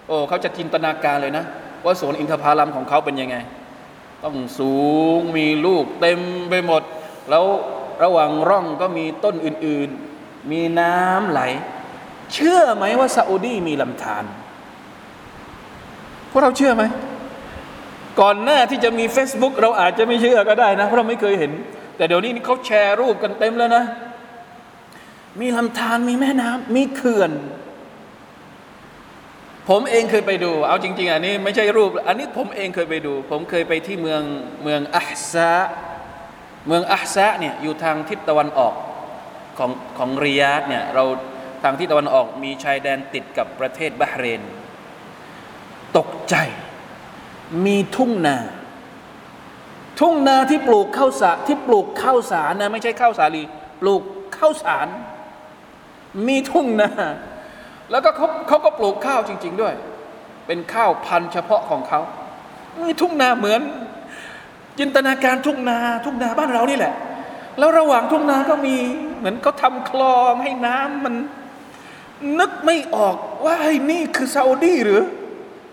[0.07, 1.45] โอ้เขาจะจินตนาการเลยนะ
[1.85, 3.35] ว่าสวนอินทผลัมของเขาเป็นยังไง
[4.23, 4.75] ต้องสู
[5.17, 6.83] งมีลูกเต็มไปหมด
[7.29, 7.45] แล้ว
[8.03, 11.41] ระหว่างร่องก็มีต้นอื่นๆ มีน้ำไหล
[12.33, 14.23] เชื่อไหมว่าซาอุดีมีลำธาร
[16.31, 16.83] พวกเราเชื่อไหม
[18.21, 21.51] ก่อนหน้าที่จะมี Facebook เราอาจจะไม่เชื่อก็ได้นะ เพราะเราไม่เคยเห็น
[21.97, 23.83] แต่เดี๋ยวนี้เขาแชร์รูปกันเต็มแล้วนะ
[25.41, 27.31] มีลำธารมีแม่น้ำมีเขื่อน
[29.69, 34.21] ผมเองเคยไปดู เอาจริง ๆ อันนี้ไม่ใช่รูป อันนี้ผมเองเคยไปดู ผมเคยไปที่เมือง
[34.63, 35.53] เมืองอัฮซะ
[36.67, 38.73] เมืองอัฮซะเนี่ยอยู่ทางทิศตะวันออก
[39.57, 41.03] ของของริยาดเนี่ยเรา
[41.63, 44.41] ทางทิศตะวันออกมีชายแดนติดกับประเทศบาห์เรน
[45.97, 46.35] ตกใจ
[47.65, 48.37] มีทุ่งนา
[49.99, 53.43] ทุ่งนาที่ปลูกข้าวสาที่ปลูกข้าวสารนะไม่ใช่ข้าวสาลี
[53.81, 54.01] ปลูก
[54.37, 54.87] ข้าวสาร
[56.27, 56.91] มีทุ่งนา
[57.91, 59.73] แล้วก็เขาเขาก็ปลูกข้าวจริง ๆ ด้วย
[60.47, 61.99] เป็นข้าวพันธุ์เฉพาะของเขา
[63.01, 63.61] ทุ่งนาเหมือน
[64.79, 66.93] จินตนาการทุ่งนาทุ่งนาบ้านเรานี่แหละ
[67.59, 68.77] แล้วระหว่างทุ่งนาก็มี
[69.17, 71.15] เหมือนเขาทำคลองให้น้ำมัน
[72.39, 75.01] นึกไม่ออกว่าไอ้นี่คือซาอุดีหรือ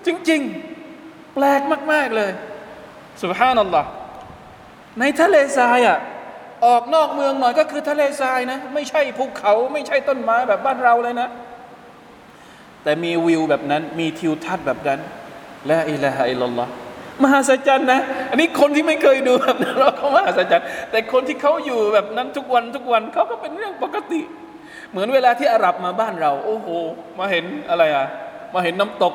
[0.06, 0.40] จริง
[0.88, 1.60] ๆ แปลก
[1.92, 2.30] มาก ๆเลย
[3.22, 3.88] สุบฮานัลลอฮ์
[5.00, 5.98] ในทะเลทรายอะ
[6.66, 11.28] ออกนอกเมืองหน่อยก็คือทะเลทรายนะ ไม่ใช่ภูเขาไม่ใช่ต้นไม้แบบบ้านเราเลยนะ
[12.84, 15.00] แต่มีวิวแบบนั้น มีทิวทัศน์แบบนั้น
[15.70, 16.70] ละอิละฮะอิลลัลลอฮ์
[17.22, 24.20] มหัศจรรย์นะ อันนี้คนที่ไม่เคยดูแบบนั้นเราก็มหัศจรรย์แต่คนที่เขาอยู่แบบนั้นทุกวันทุกวันเขาก็เป็นเรื่องปกติ
[24.90, 26.68] เหมือนเวลาที่อาหรับมาบ้านเรา โอ้โห
[27.18, 28.06] มาเห็นอะไรอะ
[28.54, 29.14] มาเห็นน้ำตก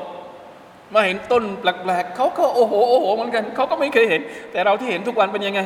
[0.94, 5.62] มาเห็นต้นแปลกๆเขาก็โอ้โหโอ้โหเหมือนกันเขาก็ไม่เคยเห็น แต่เราที่เห็นทุกวันเป็นยังไง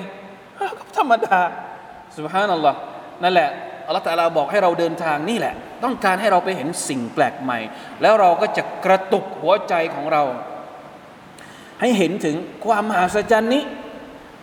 [0.97, 1.37] ธรรมดา
[2.17, 2.77] สุบฮานัลลอฮ์
[3.23, 3.49] นั่นแหละ
[3.87, 7.59] อัลลอฮฺตะอาลาบอกให้เราเดินทางนี่แหละ ต้องการให้เราไปเห็นสิ่งแปลกใหม่
[8.01, 10.23] แล้วเราก็จะกระตุกหัวใจของเรา
[11.81, 13.63] ให้เห็นถึงความมหัศจรรย์นี้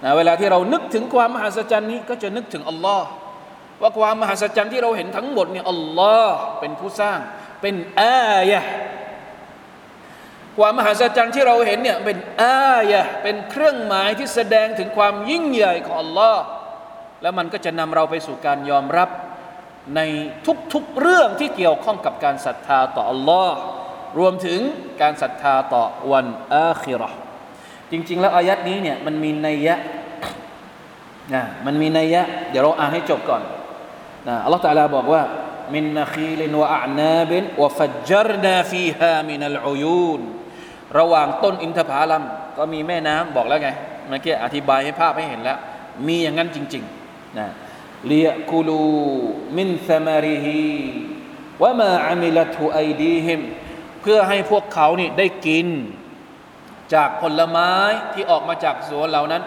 [0.04, 3.06] นะเวลาที่เรานึกถึงความมหัศจรรย์นี้ก็จะนึกถึงอัลลอฮ์
[3.82, 7.18] ว่าความมหัศจรรย์ที่เราเห็นทั้งหมดเนี่ยอัลลอฮ์เป็นผู้สร้าง
[7.62, 8.70] เป็นอายะห์
[10.58, 16.42] ความมหัศจรรย์ที่เราเห็นเนี่ยเป็นอายะห์เป็นเครื่องหมายที่แสดงถึงความยิ่งใหญ่ของอัลลอฮ์
[17.22, 19.08] แล้วมันก็จะนำเราไปสู่การยอมรับ
[19.94, 20.00] ใน
[20.72, 23.56] ทุกๆเรื่องที่เกี่ยวข้องกับการศรัทธาต่ออัลลอฮ์
[24.18, 24.60] รวมถึง
[25.02, 27.10] การศรัทธาต่อวันอาคิรา
[27.90, 29.76] จริง ๆ แล้วอายัดนี้เนี่ยมันมีนัยยะ
[31.34, 33.42] นะมันมีนัยยะเดี๋ยวเราอ่านให้จบก่อน
[34.28, 35.22] นะอัลลอฮฺตะลาบอกว่า
[35.74, 40.20] มินนคีลินวะอานาบินวะฟัจจรนาฟีฮามินัลอุยูน
[40.98, 42.22] ระหว่างต้นอินทผลัม
[42.56, 43.70] ก็มีแม่น้ำบอกแล้วไง
[44.08, 45.58] เมื่อกี้อธิบายให้ภาพให้เห็นแล้ว
[46.06, 47.46] มีอย่างนั้นจริง ๆ นะ
[48.12, 48.84] ลียกูลู
[49.56, 50.66] มินซมาริฮี
[51.62, 53.40] วะมาอามิลัตุไอดีฮิม
[54.00, 55.66] เพื่อให้พวกเขานี่ได้กิน
[56.94, 57.72] จากผลไม้
[58.12, 59.42] ที่ออกมาจากสวนเหล่านั้น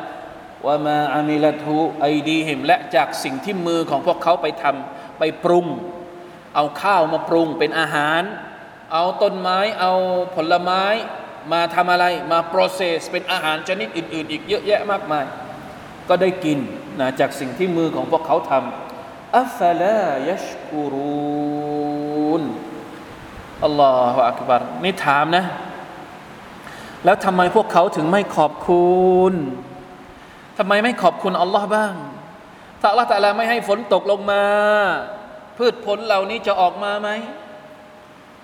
[0.65, 5.67] ว่ามาอามิลทุไอดีหิมและจากสิ่งที่มือของพวกเขาไปทำไปปรุง
[6.55, 8.21] เอาข้าวมาปรุงเป็นอาหาร
[8.93, 9.93] เอาต้นไม้เอา
[10.35, 10.83] ผลไม้
[11.51, 15.25] มาทำอะไรมา process เป็นอาหารชนิดอื่น ๆ อีกเยอะแยะมากมาย
[16.09, 16.59] ก็ได้กิน
[16.99, 22.43] นะจากสิ่งที่มือของพวกเขาทำอัฟลายัชกุรูน
[23.63, 25.45] อัลลอฮฺอักบารนี่ถามนะ
[27.05, 28.99] แล้วทำไมพวกเขาถึงไม่ขอบคุ
[29.31, 29.33] ณ
[30.57, 31.93] ทำไมไม่ขอบคุณอัลลอฮ์บ้าง
[32.81, 34.43] ถ้าอัลลอฮ์แต่ละไม่ให้ฝนตกลงมา
[35.57, 37.09] พืชผลเหล่านี้จะออกมาไหม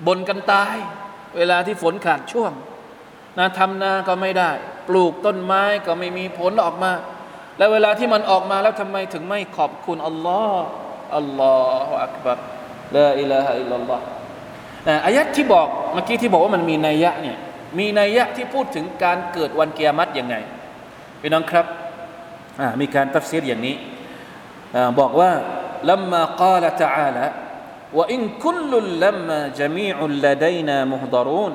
[0.08, 0.76] บนกันตาย
[1.38, 2.52] เวลาที่ฝนขาดช่วง
[3.38, 4.52] นาทำนาก็ไม่ได้
[4.88, 6.92] ปลูกต้นไม้ก็ไม่มีผลออกมา
[7.58, 10.68] แล้วเวลาที่มันออกมาแล้วทำไมถึงไม่ขอบคุณอัลลอฮ์
[11.18, 12.38] الله أكبر
[12.96, 14.04] لا إله إلا الله
[15.06, 17.38] อายัดที่บอกเมื่อกี้ที่บอกว่ามันมีนัยยะเนี่ย
[17.80, 20.36] มีนัยยะที่พูดถึงการเกิดวันกิยามัตยังไง
[21.22, 21.66] พี่น้องครับ
[22.82, 23.76] มีการตัฟซีรอย่างนี้
[25.00, 25.32] บอกว่า
[25.92, 27.26] ลัมมากาลตะอาลา
[27.98, 31.54] ว่าอินคุลลุลลัมมาจมีอุลลดัยนามุฮดารูน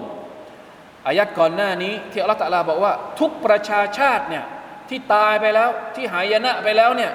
[1.09, 4.45] อายัดก่อนหน้านี้ที่อัลลอฮฺตะลาบอกว่า ทุกประชาชาติเนี่ย
[4.91, 7.13] ที่ตายไปแล้วที่หายนะไปแล้วเนี่ย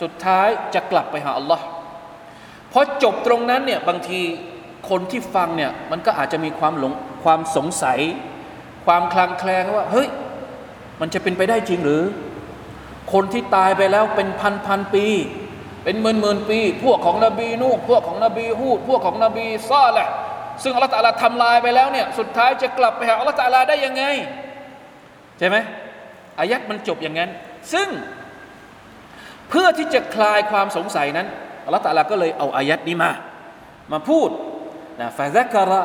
[0.00, 1.64] สุดท้ายจะกลับไปหาอัลลอฮ์
[2.72, 4.20] พอจบตรงนั้นเนี่ยบางที
[4.90, 6.92] คนที่ฟังเนี่ยมันก็อาจจะมีความหลง
[7.24, 8.00] ความสงสัย
[8.86, 10.08] ความคลางแคลงว่าเฮ้ย
[11.00, 12.02] มันจะเป็นไปได้จริงหรือ
[13.12, 15.06] คนที่ตายไปแล้วเป็นพันพันปี
[15.84, 20.08] เป็นหมื่นหมื่นปี พวกของนบีนูพวกของนบีฮูดพวกของนบีซาแหละ
[20.62, 24.04] ซึ่งอัลลอฮฺตะลาทำลายไปแล้วเนี่ยสุดท้ายจะกลับไปหาอัลลอฮฺตะลาได้ยังไง
[25.38, 25.56] ใช่ไหม
[26.40, 27.30] อายัดมันจบอย่างนั้น
[27.72, 27.88] ซึ่ง
[29.48, 31.26] เพื่อที่จะคลายความสงสัยนั้น
[31.64, 33.10] อัลลตาลาก็เลยเอาอายัดนี้มา
[33.92, 34.30] มาพูด
[35.00, 35.82] นะฟาซักระ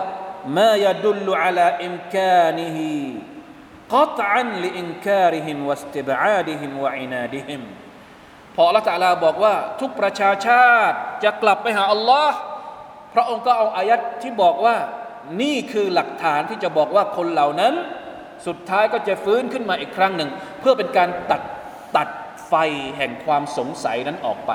[0.58, 3.00] มายดุลอัลาอิมคานิฮี
[3.94, 7.62] กัตอันลิอินคาริฮิมวัสติบอาดิฮิมวะอินาดิฮิม
[8.56, 12.38] พออัลลตาลาบอกว่าทุกประชาชาติจะกลับไปหาอัลลอฮ์
[13.14, 14.76] พระองค์ก็เอาอายัดที่บอกว่า
[15.42, 17.74] นี่คือหลักฐานที่จะบอกว่าคนเหล่านั้น
[18.48, 21.42] สุดท้ายก็จะฟื้นขึ้นมาอีกครั้งหนึ่ง เพื่อเป็นการตัด
[21.98, 22.08] ตัด
[22.48, 22.54] ไฟ
[22.98, 24.52] แห่งความสงสัยนั้นออกไป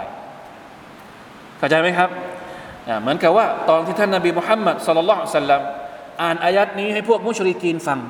[1.59, 2.09] เข้าใจไหมครับ
[3.01, 5.63] เหมือนกับว่าตอนที่ท่านนาบีมุฮัมมัดสุลลัลสัลลัม
[6.23, 8.01] อ่านอายัดนี้ให้พวกมุชริกีนฟัง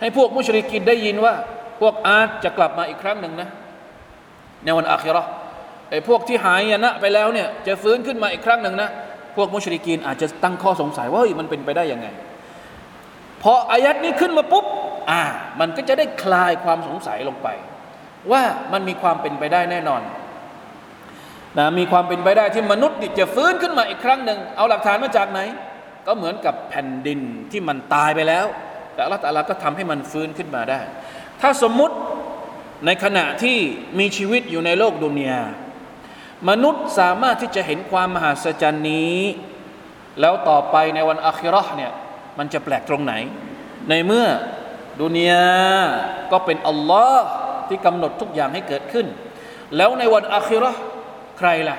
[0.00, 1.34] ให้พวกมุชริกินได้ยินว่า
[1.80, 3.48] พวกอาร์ตจะกลับมาอีกครั้งหนึ่งนะ
[4.64, 5.22] ในวันอาคิรอ
[5.90, 8.88] ไอ้พวกที่หายนะไปแล้วเนี่ยจะฟื้นขึ้นมาอีกครั้งหนึ่งนะ
[9.36, 12.06] พวกมุชริกีนอาจจะตั้งข้อสงสัยว่าเฮ้ยมันเป็นไปได้ยังไง
[13.52, 14.64] ออายัดนี้ขึ้นมาปุ๊บ
[15.10, 15.22] อ่า
[15.60, 17.48] มันก็จะได้คลายความสงสัยลงไป
[18.32, 20.02] ว่ามันมีความเป็นไปได้แน่นอน
[21.58, 25.40] นะมีความเป็นไปได้ที่มนุษย์จะฟื้นขึ้นมาอีกครั้งหนึ่งเอาหลักฐานมาจากไหน
[26.06, 27.20] ก็เหมือนกับแผ่นดิน
[27.52, 28.46] ที่มันตายไปแล้ว
[28.94, 30.80] แต่อัลลอฮฺตาลาก็ทำให้มันฟื้นขึ้นมาได้
[31.40, 31.96] ถ้าสมมุติ
[32.86, 33.58] ในขณะที่
[33.98, 35.40] มีชีวิตอยู่ในโลกดุนยา
[36.50, 39.18] มนุษย์สามารถที่จะเห็นความมหัศจรรย์นี้
[40.20, 41.92] แล้วต่อไปในวันอาคิรอห์เนี่ย
[42.39, 43.13] มันจะแปลกตรงไหน
[43.89, 44.25] ในเมื่อ
[45.01, 45.45] ดุนยา
[46.31, 47.25] ก็เป็นอัลลอฮ์
[47.69, 49.07] ที่กำหนดทุกอย่างให้เกิดขึ้น
[49.77, 50.79] แล้วในวันอาคิเราะห์
[51.39, 51.77] ใครล่ะ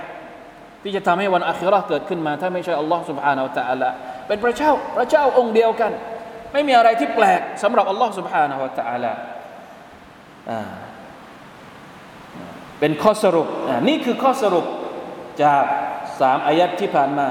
[0.82, 3.90] ที่จะทำให้วันอาคิเราะห์เกิดขึ้นมา ถ้าไม่ใช่อัลลอฮ์ سبحانه และ تعالى
[4.26, 5.92] เป็นพระเจ้าพระเจ้าองค์เดียวกัน
[6.52, 9.12] ไม่มีอะไรที่แปลกสำหรับอัลลอฮ์ سبحانه และ تعالى
[10.50, 10.60] อ่า
[12.80, 14.66] เป็นข้อสรุปอ่านี่คือข้อสรุป
[15.42, 15.64] จาก
[16.20, 17.26] สามอายัดที่ผ่านมา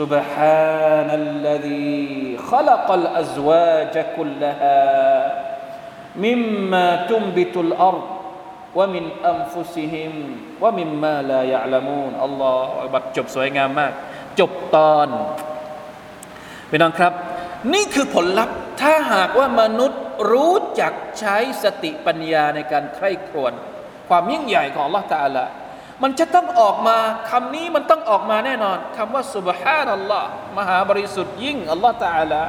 [0.00, 4.82] سبحان الذي خلق الأزواج كلها
[6.16, 8.06] مما تنبت الأرض
[8.74, 10.12] ومن أنفسهم
[10.62, 13.92] ومما لا يعلمون อัลลอฮฺบัดจบสวยงามมาก
[14.40, 15.08] จบตอน
[16.70, 17.12] พี่น้องครับ
[17.74, 23.52] นี่คือผลลัพธ์ ถ้าหากว่ามนุษย์รู้จักใช้สติปัญญาในการใคร่ครวญ
[24.08, 25.44] ความยิ่งใหญ่ของ Allah ตาละ
[26.03, 26.97] มันจะต้องออกมา
[27.29, 32.41] คำนี้มันต้องออกมาแน่นอนคำว่าสุบฮานัลลอฮ์มหาบริสุทธิ์ยิ่งอัลลอฮ์ตาลา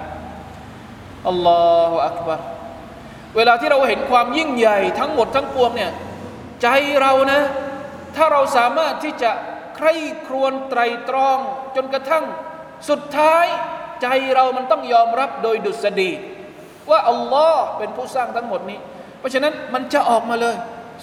[1.28, 2.40] อัลลอฮฺอักบาร
[3.36, 5.92] เวลาที่เราเห็นความยิ่งใหญ่ทั้งหมดทั้งปวงเนี่ย
[6.62, 6.68] ใจ
[7.00, 7.40] เรานะ
[8.16, 9.30] ถ้าเราสามารถที่จะ
[9.76, 9.94] ใคร่
[10.26, 11.38] ครวญไตรตรอง
[11.76, 12.24] จนกระทั่ง
[12.90, 13.46] สุดท้าย
[14.02, 16.12] ใจเรามันต้องยอมรับโดยดุษฎี
[16.90, 18.78] ว่าอัลลอฮ์เป็นผู้สร้างทั้งหมดนี้
[19.18, 20.56] เพราะฉะนั้นมันจะออกมาเลย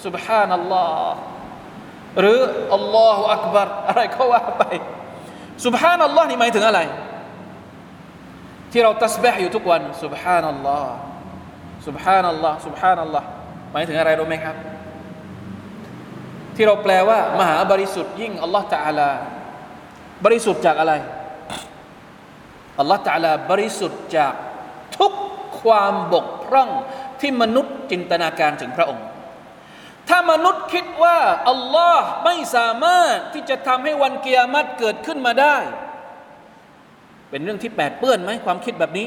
[0.04, 1.16] สุบฮานัลลอฮ์
[2.20, 2.38] หรือ
[2.74, 4.62] อัลลอฮฺอักบารอะไรก็ว่าไป
[5.64, 6.80] สุบฮานัลลอฮ์นี่หมายถึงอะไร
[8.72, 10.92] ที่เราตัสบะอยู่ทุกวันสุบฮานัลลอฮ์
[11.86, 13.26] สุบฮานัลลอฮ์สุบฮานัลลอฮ์
[13.72, 14.56] หมายถึงอะไรรู้ไหมครับ
[16.56, 19.10] ที่เราแปลว่า มหาบริสุทธิ์ยิ่งอัลลอฮ์ตะอาลา
[20.24, 20.92] บริสุทธิ์จากอะไร
[22.80, 24.34] อัลลอฮ์ตะอาลาบริสุทธิ์จาก
[24.98, 25.12] ทุก
[25.60, 26.70] ความบกพร่อง
[27.20, 29.04] ที่มนุษย์จินตนาการถึงพระองค์
[30.08, 31.18] ถ้ามนุษย์คิดว่า
[31.50, 35.56] อัลลอฮ์ไม่สามารถที่จะทำให้วันเกียรติเกิดขึ้นมาได้
[37.30, 39.06] เป็นเรื่องที่แปดเปื้อนไหมความคิดแบบนี้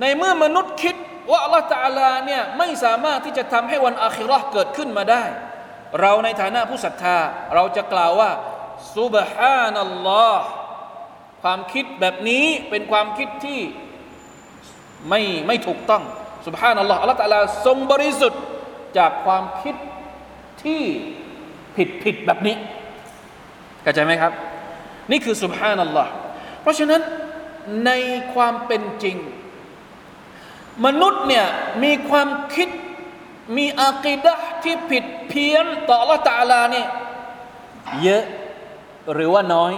[0.00, 0.96] ในเมื่อมนุษย์คิด
[1.30, 5.24] ว่าอัลลอฮ์ตาลาเนี่ยไม่สามารถที่จะทำให้วันอาคิราะห์เกิดขึ้นมาได้
[6.00, 7.16] เราในฐานะผู้ศรัทธา
[7.54, 8.30] เราจะกล่าวว่า
[8.96, 10.46] ซุบฮานัลลอฮ์
[11.42, 13.60] ความคิดแบบนี้เป็นความคิดที่
[15.08, 16.02] ไม่ไม่ถูกต้อง
[16.46, 18.42] สุบฮานัลลอฮ์อัลลอฮ์ตาลาทรงบริสุทธิ์
[18.98, 19.74] จากความคิด
[20.62, 20.82] ที่
[21.76, 22.56] ผิดผิดแบบนี้
[23.82, 24.32] เข้าใจไหมครับ
[25.10, 26.10] นี่คือสุบฮานัลลอฮ์
[26.62, 27.02] เพราะฉะนั้น
[27.86, 27.90] ใน
[28.34, 29.16] ความเป็นจริง
[30.86, 31.46] มนุษย์เนี่ย
[31.84, 32.68] มีความคิด
[33.56, 36.84] มีอากีดะที่ผิดเพี้ยนต่อ Allah ตาลานี่
[38.02, 38.24] เยอะ
[39.12, 39.72] หรือว่าน้อย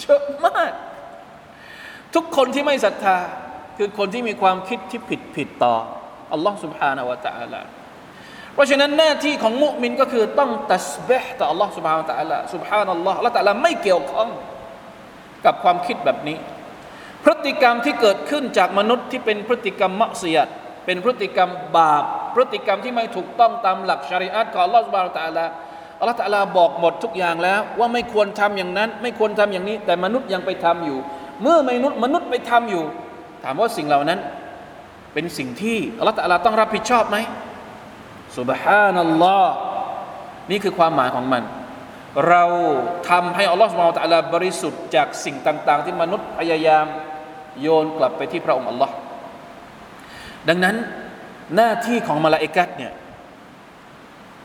[0.00, 0.72] เยอะมาก
[2.14, 3.18] ทุกคนที่ไม่ศรัทธา
[3.76, 5.76] คือคนที่มีความคิดที่ผิดผิดต่อ
[6.35, 7.61] Allah سبحانه และ تعالى
[8.53, 14.29] เพราะฉะนั้นหน้าที่ของมุมินก็คือต้องตัสบห์ต่อ Allah سبحانه และ تعالى سبحان الله Allah تعالى ไม่เกี่ยวข้อง
[15.45, 16.37] กับความคิดแบบนี้
[17.23, 20.47] พฤติกรรมที่เกิดขึ้นจากมนุษย์ที่เป็นพฤติกรรมมักเสียด
[20.85, 25.45] เป็นพฤติกรรมบาป พฤติกรรมที่ไม่ถูกต้องตามหลักชริอะห์ของ Allah سبحانه และ تعالى
[25.99, 30.97] อัลลอฮฺตะลาบอกหมดทุกอย่างแล้ว ว่าไม่ควรทำอย่างนั้น ไม่ควรทำอย่างนี้ แต่มนุษย์ยังไปทำอยู่
[31.41, 32.83] เมื่อมนุษย์มนุษย์ไปทำอยู่
[33.43, 34.19] ถามว่าสิ่งเหล่านั้น
[35.12, 37.16] เป็นสิ่งที่อัลลอฮฺตะลาต้องรับผิดชอบไหม
[38.38, 39.54] สุบฮานัลลอฮ์
[40.50, 41.42] นี่คือความหมายของมัน
[42.28, 42.44] เรา
[43.10, 46.86] ทำให้อัลลอฮฺสุบฮานะตะลาบริสุทธิ์จากสิ่งต่าง ๆ ที่มนุษย์พยายาม
[47.60, 48.94] โยนกลับไปที่พระองค์อัลลอฮ์
[50.48, 50.76] ดังนั้น
[51.56, 52.92] หน้าที่ของมาลาอิกัตเนี่ย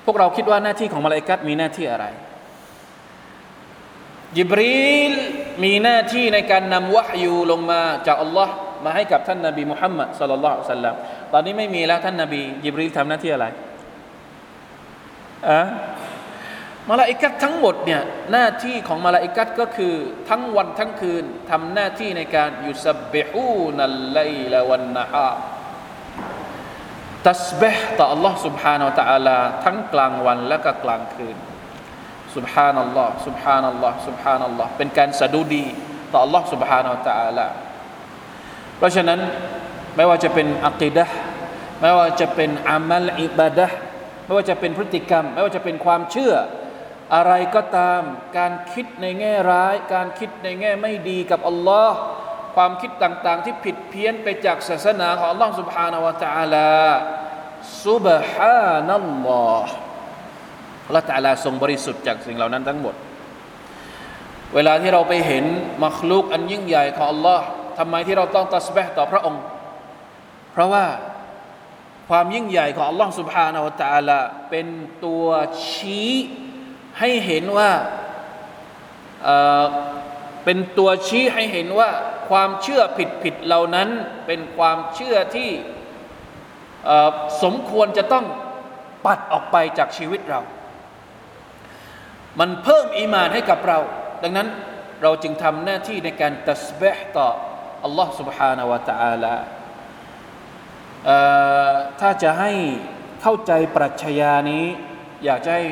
[0.06, 2.06] พวกเราคิดว่าหน้าที่ของมาลาอิกัตมีหน้าที่อะไร
[4.38, 5.13] ยิบรีล
[5.63, 8.54] มีหน้าที่ในการนำวะฮยูลงมาจากอัลลอฮ์
[8.85, 10.95] มาให้กับท่านนาบีมุฮัมมัดสัลลัลลอฮุสัลลัม
[11.33, 13.47] ตอนนี้ไม่มีแล้วท่านนาบียิบรีลทำหน้าที่อะไร
[15.49, 15.61] อะ
[16.91, 19.95] มาลาอิกัตทั้งหมดเนี่ยหน้าที่ของมาลาอิกัตก็คือ
[20.29, 24.21] ทั้งวันทั้งคืนทำหน้าที่ในการยุสบบิฮูนัลไล
[24.53, 25.31] ลวันนะฮา
[27.27, 31.37] ตัสบห์ต่อ Allah سبحانه และ تعالى ทั้งกลางวันและก็กลางคืน
[32.37, 35.64] سبحان الله سبحان الله سبحان الله เป็นการสะดุดี
[36.12, 37.47] ต่อ Allah سبحانه และ تعالى
[38.79, 39.21] เพราะฉะนั้น
[39.97, 41.05] ไม่ว่าจะเป็นอักีดะ
[41.81, 43.69] ไม่ว่าจะเป็นอามัลอิบาดะ
[44.25, 46.35] ไม่ว่าจะเป็นพฤติกรรม ไม่ว่าจะเป็นความเชื่อ
[47.14, 48.01] อะไรก็ตาม
[48.39, 51.97] การคิดในแง่ร้าย การคิดในแง่ไม่ดีกับอัลลอฮ์
[52.57, 56.70] ความคิดต่าง ๆ ที่ผิดเพี้ยนไปจากศาสนาของ Allah سبحانه และ تعالى
[57.87, 59.64] سبحان الله
[60.87, 62.95] อัลลอฮฺตาลาทรงบริสุทธิ์จากสิ่งเหล่านั้นทั้งหมด
[64.55, 65.45] เวลาที่เราไปเห็น
[65.85, 67.41] มัคลุกอันยิ่งใหญ่ของ Allah
[67.78, 69.43] ทำไมที่เราต้องตัสบะต่อพระองค์
[70.51, 70.86] เพราะว่า
[72.09, 74.19] ความยิ่งใหญ่ของอัลลอฮ์สุบฮานาวตาละ
[74.49, 74.67] เป็น
[75.05, 75.26] ตัว
[75.69, 76.11] ชี้
[76.99, 77.71] ให้เห็นว่า
[79.24, 81.89] เเป็นตัวชี้ให้เห็นว่า
[82.30, 83.89] ความเชื่อผิดผิดเหล่านั้น
[84.26, 85.49] เป็นความเชื่อที่
[87.43, 88.26] สมควรจะต้อง
[89.05, 90.41] ปัดออกไปจากชีวิตเรา
[92.39, 93.80] มันเพิ่มอีมานให้กับเรา
[94.24, 94.47] ดังนั้น
[95.01, 97.28] เราจึงทำหน้าที่ในการตัสบะต่อ
[97.85, 99.35] อัลลอฮ์ سبحانه และ تعالى
[102.01, 102.53] ถ้าจะให้
[103.22, 104.64] เข้าใจปรัชญานี้
[105.24, 105.62] อยากให้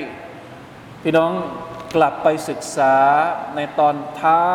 [1.02, 1.32] พี่น้อง
[1.94, 2.96] กลับไปศึกษา
[3.56, 4.46] ในตอนท้า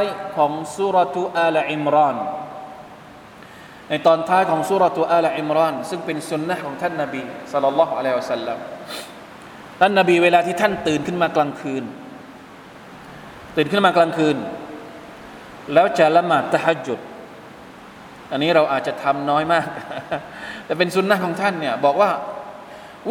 [0.00, 0.02] ย
[0.36, 2.16] ของสุรทูอาลอิมรอน
[3.90, 7.22] ในตอนท้ายของสุรทูอาลอิมรอนซึ่งเป็นสุนนะของท่านนาบี
[7.52, 8.58] สัลลัลลอฮุอะลัยฮิวะสัลลัม
[9.80, 11.84] ท่านนาบีเวลาที่ท่านตื่นขึ้นมากลางคืน
[13.56, 14.36] ตื่นขึ้นมากลางคืน
[15.73, 16.99] แล้วจะละหมาดตะฮัจุด
[18.31, 19.67] อันนี้เราอาจจะทำน้อยมาก
[20.65, 22.11] แต่เป็นสุนนะของท่านเนี่ยบอกว่า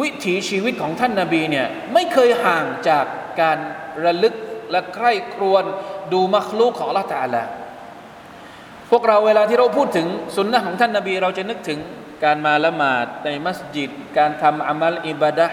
[0.01, 3.05] วิถีชีวิตของท่านนาบีเนี่ยไม่เคยห่างจาก
[3.41, 3.57] การ
[4.05, 4.35] ระลึก
[4.71, 5.63] และใคร่ครวญ
[6.13, 7.43] ดูมัคลูกของอัลลอฮฺตาลา
[8.91, 11.79] พวกเราเวลาที่เราพูดถึงสุนนะของท่านนาบี เราจะนึกถึง
[12.23, 15.47] การมาละหมาดในมัสยิด การทำอามัลอิบาดะ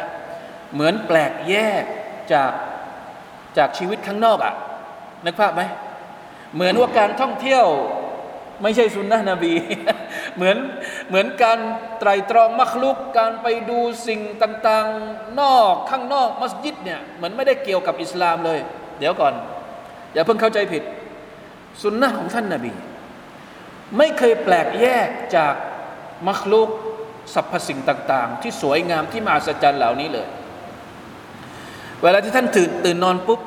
[0.73, 1.85] เหมือนแปลกแยก
[2.33, 2.53] จาก
[3.59, 4.55] จากชีวิตข้างนอกอะ่ะ
[5.25, 5.63] นึกภาพไหม
[6.57, 7.67] เหมือนว่าการท่องเที่ยว
[8.63, 9.55] ไม่ใช่สุนนะนบี
[10.37, 10.57] เหมือน
[11.09, 11.59] เหมือนการ
[11.99, 18.59] ไตรตรองมักลุกการไปดูสิ่งต่างๆ นอกข้างนอกมัสยิดเนี่ยเหมือนไม่ได้เกี่ยวกับอิสลามเลย
[18.99, 19.35] เดี๋ยวก่อน
[20.13, 20.83] อย่าเพิ่งเข้าใจผิด
[21.83, 22.73] สุนนะของท่านนาบี
[23.99, 25.55] ไม่เคยแปลกแยกจาก
[26.29, 26.71] มักลุก
[27.35, 30.27] สรรพสิ่งต่างๆ ที่สวยงามที่มาสัจจันเหล่านี้เลย
[32.03, 33.41] เวลาที่ท่านตื่นตื่นนอนปุ๊บ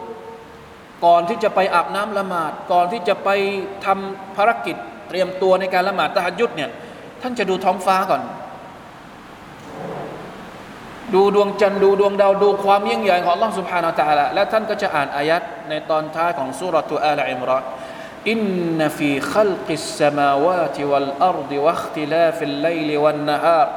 [1.05, 3.29] ก่อนที่จะไปอาบน้ำละหมาด ก่อนที่จะไป
[3.85, 4.77] ทำภารกิจ
[5.09, 6.71] เตรียมตัวในการละหมาดตะฮัยุดเนี่ย
[7.23, 8.23] ท่านจะดูท้องฟ้าก่อน
[11.15, 17.63] ดูดวงจันทร์ดูดวงดาวดูความยิ่งใหญ่ของ Allah سبحانه และ تعالى และท่านก็จะอ่านอายัดในตอนท้ายของสุรทูอาลอิมรอน
[18.31, 18.41] อิน
[18.79, 23.69] นฟีขัลกิสสมาวาติวัลอัรดิวัคติลาฟิลไลลิวันนฮาร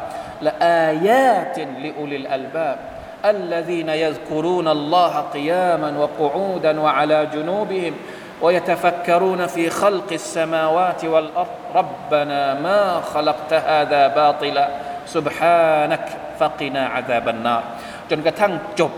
[0.48, 2.78] ละอายาติลิอุลิลอัลบาบ
[3.26, 7.94] الذين يذكرون الله قياما وقعودا وعلى جنوبهم
[8.42, 14.70] ويتفكرون في خلق السماوات والارض ربنا ما خلقت هذا باطلا
[15.06, 16.06] سبحانك
[16.40, 17.64] فقنا عذاب النار
[18.10, 18.92] จนกระทั่งจบ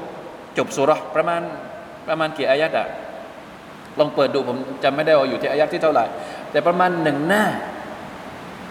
[0.57, 1.41] จบสุรประมาณ
[2.07, 2.87] ประมาณกี่อายะดอะ
[3.99, 6.05] ลองเปิดดูผมจำไม่ได้ว่าอยู่ที่อายะที่เท่าไหร่
[6.51, 7.43] แต่ประมาณหนึ่งหน้า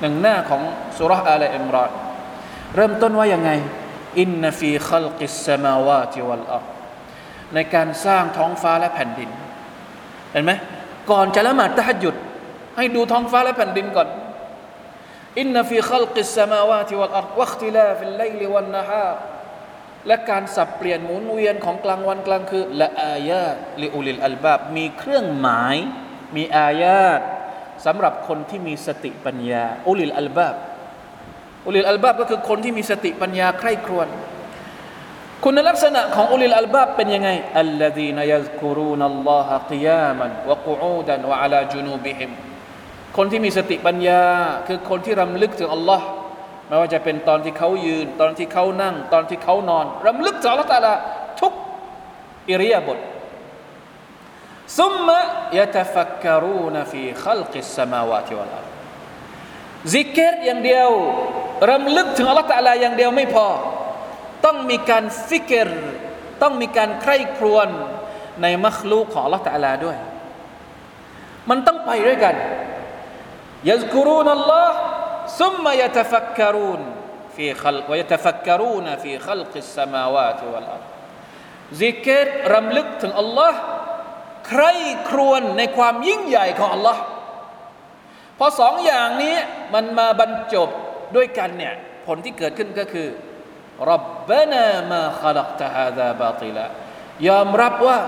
[0.01, 0.63] หนึ่งหน้าของ
[0.99, 1.91] สุรอาลอิมรอน
[2.77, 3.51] เริ่มต้นว่ายังไง
[4.20, 6.60] إن في خلق السماوات والأرض
[7.54, 9.30] ในการสร้างท้องฟ้าและแผ่นดิน
[10.32, 10.52] เห็นไหม
[11.12, 12.16] ก่อนจะละหมาดตะฮัจญุด
[12.78, 14.10] ให้ดูท้องฟ้าและแผ่นดินก่อน
[15.40, 19.08] إن في خلق السماوات والأرض واختلاف الليل والنهار
[20.08, 25.76] และการสับเปลี่ยนหมุนเวียนของกลางวันกลางคืนلآيات لأولي الألباب มีเครื่องหมาย
[26.36, 27.22] มีอายาต
[27.86, 30.56] สำหรับคนที่มีสติปัญญา أولي الألباب
[31.68, 34.08] أولي الألباب ก็คือคนที่มีสติปัญญาใคร่ครวญ
[35.44, 42.32] คุณลักษณะของ أولي الألباب เป็นยังไง الذين يذكرون الله قياما وقعودا وعلى جنوبهم
[43.18, 44.24] คนที่มีสติปัญญา
[44.68, 46.06] คือคนที่รำลึกถึงอัลลอฮ์
[46.68, 50.94] ไม่ว่าจะเป็นตอนที่เขายืน ตอนที่เขานั่ง ตอนที่เขานอนรำลึกถึงอัลลอฮ์ตาลา
[51.42, 51.54] ทุก
[52.50, 52.98] อิริยาบถ
[54.80, 55.20] ซุมมะ
[55.58, 58.66] ยะตฟักกรูนฟีขัลกิสสมาวาติวัลอัล
[59.94, 60.90] ซิกเกตอย่างเดียว
[61.70, 63.48] รำลึกถึงอัลลอฮฺตะลาอย่างเดียวไม่พอ
[64.46, 65.70] ต้องมีการ فكر
[66.42, 67.70] ต้องมีการใคร่ครวญ
[68.42, 69.98] ใน مخلوق ของอัลลอฮฺตะลาด้วย
[71.50, 72.36] มันต้องไปด้วยกัน
[73.70, 76.82] يذكرون الله ثم يتفكرون
[77.36, 80.84] ฟีขลวยตฟักกรูนฟีขลกิสสมาวาติวัลอัร
[81.80, 83.60] ซิกเกตรำลึกถึงอัลลอฮ์
[84.48, 84.74] ใคร่
[85.10, 87.02] ครวญในความยิ่งใหญ่ของอัลลอฮ์
[88.38, 89.36] พอสองอย่างนี้
[89.74, 90.70] มันมาบรรจบ
[91.16, 91.74] ด้วยกันเนี่ย
[92.08, 93.08] ผลที่เกิดขึ้นก็คือ
[93.90, 96.66] รับบนามาขลักตะฮาดาบาติละ
[97.28, 98.00] ยอมรับว่า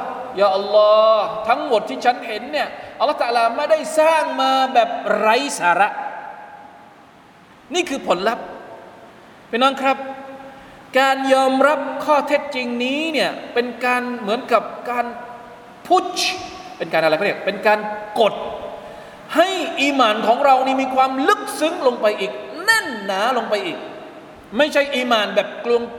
[0.42, 2.68] ยาอัลลอฮ์ทั้งหมดที่ฉันเห็นเนี่ย
[3.00, 5.90] อัลลอฮฺตะลาไม่ได้สร้างมาแบบไร้สาระ
[7.74, 8.46] นี่คือผลลัพธ์
[9.50, 9.98] พี่น้องครับ
[11.00, 15.06] การยอมรับข้อเท็จจริงนี้เนี่ยเป็นการเหมือนกับการ
[15.88, 16.20] พุช
[16.78, 17.80] เป็นการอะไรก็เรียกเป็นการ
[18.20, 18.34] กด
[19.36, 19.48] ให้
[19.82, 22.32] อีมานของเรานี่มีความลึกซึ้งลงไปอีก
[22.65, 23.79] แน่นหนาลงไปอีก
[24.57, 25.49] ไม่ใช่อีมานแบบ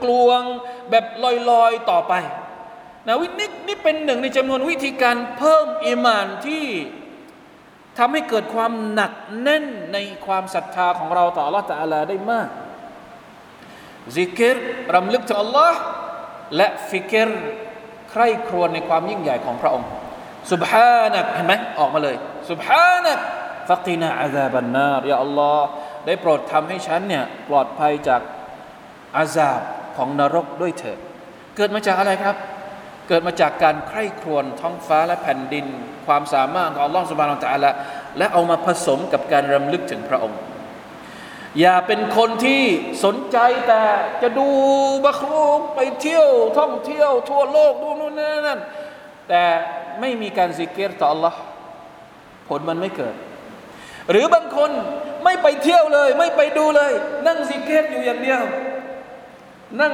[0.02, 1.04] กลวงๆแบบ
[1.50, 2.14] ลอยๆต่อไป
[3.06, 6.64] นะวินี่นี่เป็นหนึ่งในจำนวนวิธีการเพิ่มอีมานที่
[7.98, 9.12] ทำให้เกิดความหนัก
[9.42, 12.48] แน่นในความศรัทธาของเราต่อ Allah ตะอาลาได้มาก
[14.16, 14.56] ซิกร
[14.94, 15.72] รำลึกถึง Allah
[16.56, 17.30] และฟิกร
[18.10, 19.88] ใคร่ครวญในความยิ่งใหญ่ของพระองค์
[20.52, 22.16] سبحانك เห็นไหมออกมาเลย
[22.50, 23.20] سبحانك
[23.68, 25.66] فقنا عذاب النار ยาอัลลอฮ์
[26.07, 28.21] ได้โปรดทำให้ฉันเนี่ยปลอดภัยจาก
[29.15, 29.61] อาซาบ
[29.97, 30.99] ของนรกด้วยเถิด
[31.55, 32.35] เกิดมาจากอะไรครับ
[33.07, 35.65] เกิดมาจากการใคร่ครวญท้องฟ้าและแผ่นดิน
[36.05, 37.71] ความสามารถของอัลลอฮฺสุบานตะอัละ
[38.17, 40.39] และเอามาผสมกับการรำลึกถึงพระองค์
[41.59, 42.63] อย่าเป็นคนที่
[43.05, 43.37] สนใจ
[43.67, 43.83] แต่
[44.21, 44.47] จะดู
[45.05, 45.45] บัครู
[45.75, 46.27] ไปเที่ยว
[46.59, 48.59] ท่องเที่ยวทั่วโลกดูนู่นนั่นนั่น
[49.29, 49.43] แต่
[49.99, 51.33] ไม่มีการซิกเกตต่อ Allah
[52.47, 53.15] ผลมันไม่เกิด
[54.11, 54.71] หรือบางคน
[55.27, 56.91] ไม่ไปเที่ยวเลย ไม่ไปดูเลย
[57.27, 58.41] นั่งซิกเกตอยู่อย่างเดียว
[59.81, 59.93] นั่ง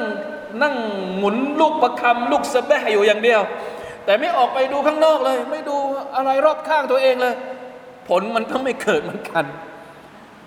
[0.61, 0.75] นั่ง
[1.17, 3.41] หมุนลูกประคำลูกสะแบะอยู่อย่างเดียว
[4.05, 5.77] แต่ไม่ออกไปดูข้างนอกเลย ไม่ดู
[6.15, 7.34] อะไรรอบข้างตัวเองเลย
[8.07, 9.45] ผลมันก็ไม่เกิดเหมือนกัน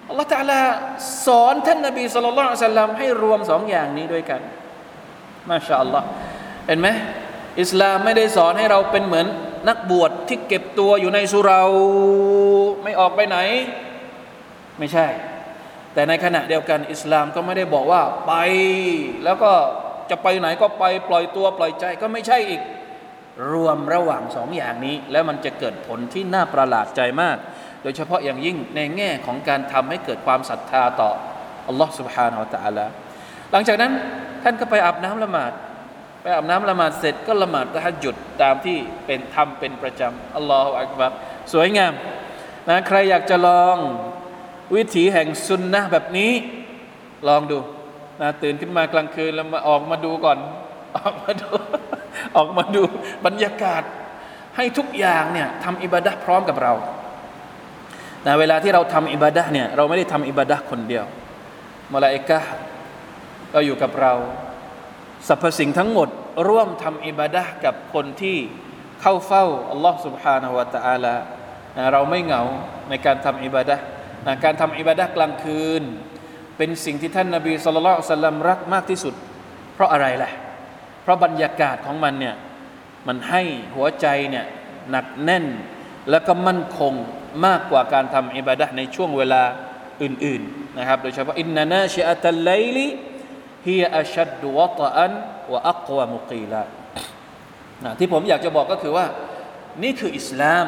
[0.08, 0.60] อัลลอฮฺตาลา
[1.26, 4.40] สอนท่านนบีสุลต่านสัลลัมให้รวมสองอย่างนี้ด้วยกัน
[5.48, 6.06] มาชาอัลลอฮ์
[6.66, 6.88] เห็นไหม
[7.60, 9.26] อิสลามไม่ได้สอนให้เราเป็นเหมือน
[9.68, 11.62] นักบวชที่เก็บตัวอยู่ในสุรา
[12.82, 13.38] ไม่ออกไปไหน
[14.79, 15.07] ไม่ใช่
[15.93, 18.33] แต่ในขณะเดียวกัน อิสลามก็ไม่ได้บอกว่าไป
[19.23, 19.51] แล้วก็
[20.09, 22.61] จะไปไหนก็ไปปล่อยตัวปล่อยใจก็ไม่ใช่อีก
[23.51, 27.37] รวมระหว่างสองอย่างนี้ แล้วมันจะเกิดผลที่น่าประหลาดใจมาก
[27.83, 31.11] โดยเฉพาะอย่างยิ่งในแง่ของการทำให้เกิดความศรัทธาต่อ
[31.67, 32.85] อัลลอฮ์ سبحانه และ تعالى
[33.51, 33.91] หลังจากนั้น
[34.43, 35.51] ท่านก็ไปอาบน้ำละหมาด
[36.21, 41.11] ไปอาบน้ำละหมาดเสร็จก็ละหมาดตะฮัจจุดตามที่เป็นทำเป็นประจำอัลลอฮฺอักบัร
[41.53, 41.93] สวยงาม
[42.69, 43.77] นะใครอยากจะลอง
[44.75, 46.31] วิถีแห่งสุนนะแบบนี้
[47.27, 47.57] ลองดู
[48.21, 50.37] นะตื่นขึ้นมากลางคืนแล้วมาออกมาดูก่อน
[50.97, 51.49] ออกมาดู
[52.37, 52.81] ออกมาดู
[53.25, 53.83] บรรยากาศ
[54.55, 56.73] ให้ทุกอย่างเนี่ยทำอิบาดะพร้อมกับเรา
[58.25, 61.05] นะเวลาที่เราทำอิบาดะเนี่ยเราไม่ได้ทำอิบาดะคนเดียว
[61.93, 62.51] มลาอิกะห์
[63.53, 64.13] ก็อยู่กับเรา
[65.27, 66.09] สรรพสิ่งทั้งหมด
[66.47, 68.37] ร่วมทำอิบาดะกับคนที่
[69.01, 71.15] เข้าเฝ้าอัลลอฮ์ سبحانه และ تعالى
[71.77, 72.41] นะเราไม่เหงา
[72.89, 73.75] ในการทำอิบาดะ
[74.26, 75.82] นะการทำอิบาดะกลางคืน
[76.56, 79.14] เป็นสิ่งที่ท่านนาบีสุลต่านสัลลัมรักมากที่สุด
[79.74, 80.30] เพราะอะไรล่ะ
[81.02, 82.34] เพราะบรรยากาศของมันเนี่ย
[83.06, 83.42] มันให้
[83.74, 84.46] หัวใจเนี่ย
[84.90, 85.46] หนักแน่น
[86.10, 86.92] แล้วก็มั่นคง
[87.46, 89.42] มากกว่าการทำอิบาดะในช่วงเวลา
[90.02, 92.86] อื่นๆนะครับโดยเฉพาะอินนานาชิอัตัลไลลิ
[93.66, 95.12] ฮีอัชัดวะตอัน
[95.52, 96.62] วะอักวะมุกีลา
[97.84, 99.06] นะที่ผมอยากจะบอกก็คือว่า
[99.82, 100.66] นี่คืออิสลาม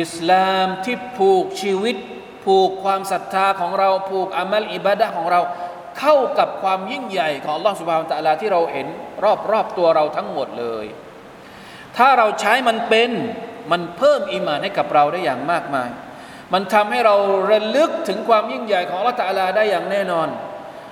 [0.00, 1.96] อิสลามที่ผูกชีวิต
[2.44, 5.40] ผูกความศรัทธาของเราผูกอามัลอิบาดะของเรา
[5.98, 8.86] เข้ากับความยิ่งใหญ่ของ Allah Subhanahu Wa Taala ที่เราเห็น
[9.50, 10.86] รอบๆตัวเราทั้งหมดเลย
[11.96, 13.10] ถ้าเราใช้มันเป็น
[13.72, 15.90] มันเพิ่มอีมานให้กับเราได้อย่างมากมาย
[16.52, 17.14] มันทำให้เรา
[17.50, 20.28] ระลึกถึงความยิ่งใหญ่ของ Allah Taala ได้อย่างแน่นอน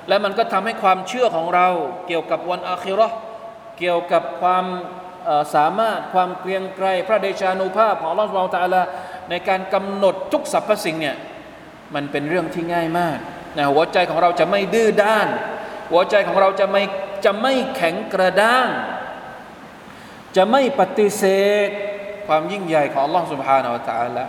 [0.09, 1.69] และมันก็ทำให้ความเชื่อของเรา
[2.07, 3.17] เกี่ยวกับวันอาคิราะห์
[3.79, 4.65] เกี่ยวกับความ
[5.55, 8.83] สามารถความเกรียงไกรพระเดชานุภาพของ Allah Subhanahu Wa Taala
[9.31, 11.17] ในการกำหนดทุกสรรพสิ่งเนี่ย
[11.95, 13.19] มันเป็นเรื่องที่ง่ายมาก
[13.57, 15.29] นะหัวใจของเราจะไม่ดื้อด้าน
[15.93, 16.83] หัวใจของเราจะไม่
[17.25, 18.69] จะไม่แข็งกระด้าง
[20.37, 21.25] จะไม่ปฏิเส
[21.67, 21.69] ธ
[22.27, 24.25] ความยิ่งใหญ่ของ Allah Subhanahu Wa Taala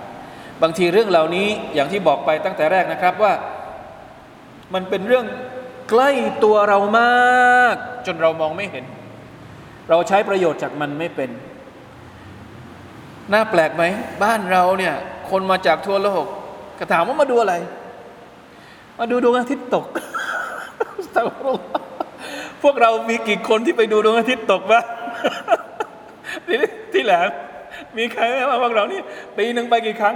[0.61, 3.33] บางทีเรื่องเหล่านี้อย่างที่บอกไปตั้งแต่แรกนะครับว่า
[4.73, 5.25] มันเป็นเรื่อง
[5.89, 6.11] ใกล้
[6.43, 8.85] ตัวเรามาก จนเรามองไม่เห็น
[9.89, 11.29] เราใช้ประโยชน์จากมันไม่เป็น
[13.33, 13.83] น่าแปลกไหม
[14.23, 14.95] บ้านเราเนี่ย
[15.29, 16.25] คนมาจากทั่วโลก
[16.83, 17.55] ก็ถามว่ามาดูอะไร
[18.99, 19.85] มาดูดวงอาทิตย์ตก
[22.63, 24.85] พวกเรามีกี่คนที่ไปดูดวงอาทิตย์ตกบ้าง
[26.93, 27.29] ที่แหลม
[27.97, 28.99] มีใครไหมว่าพวกเรานี่
[29.37, 30.15] ปีหนึ่งไปกี่ครั้ง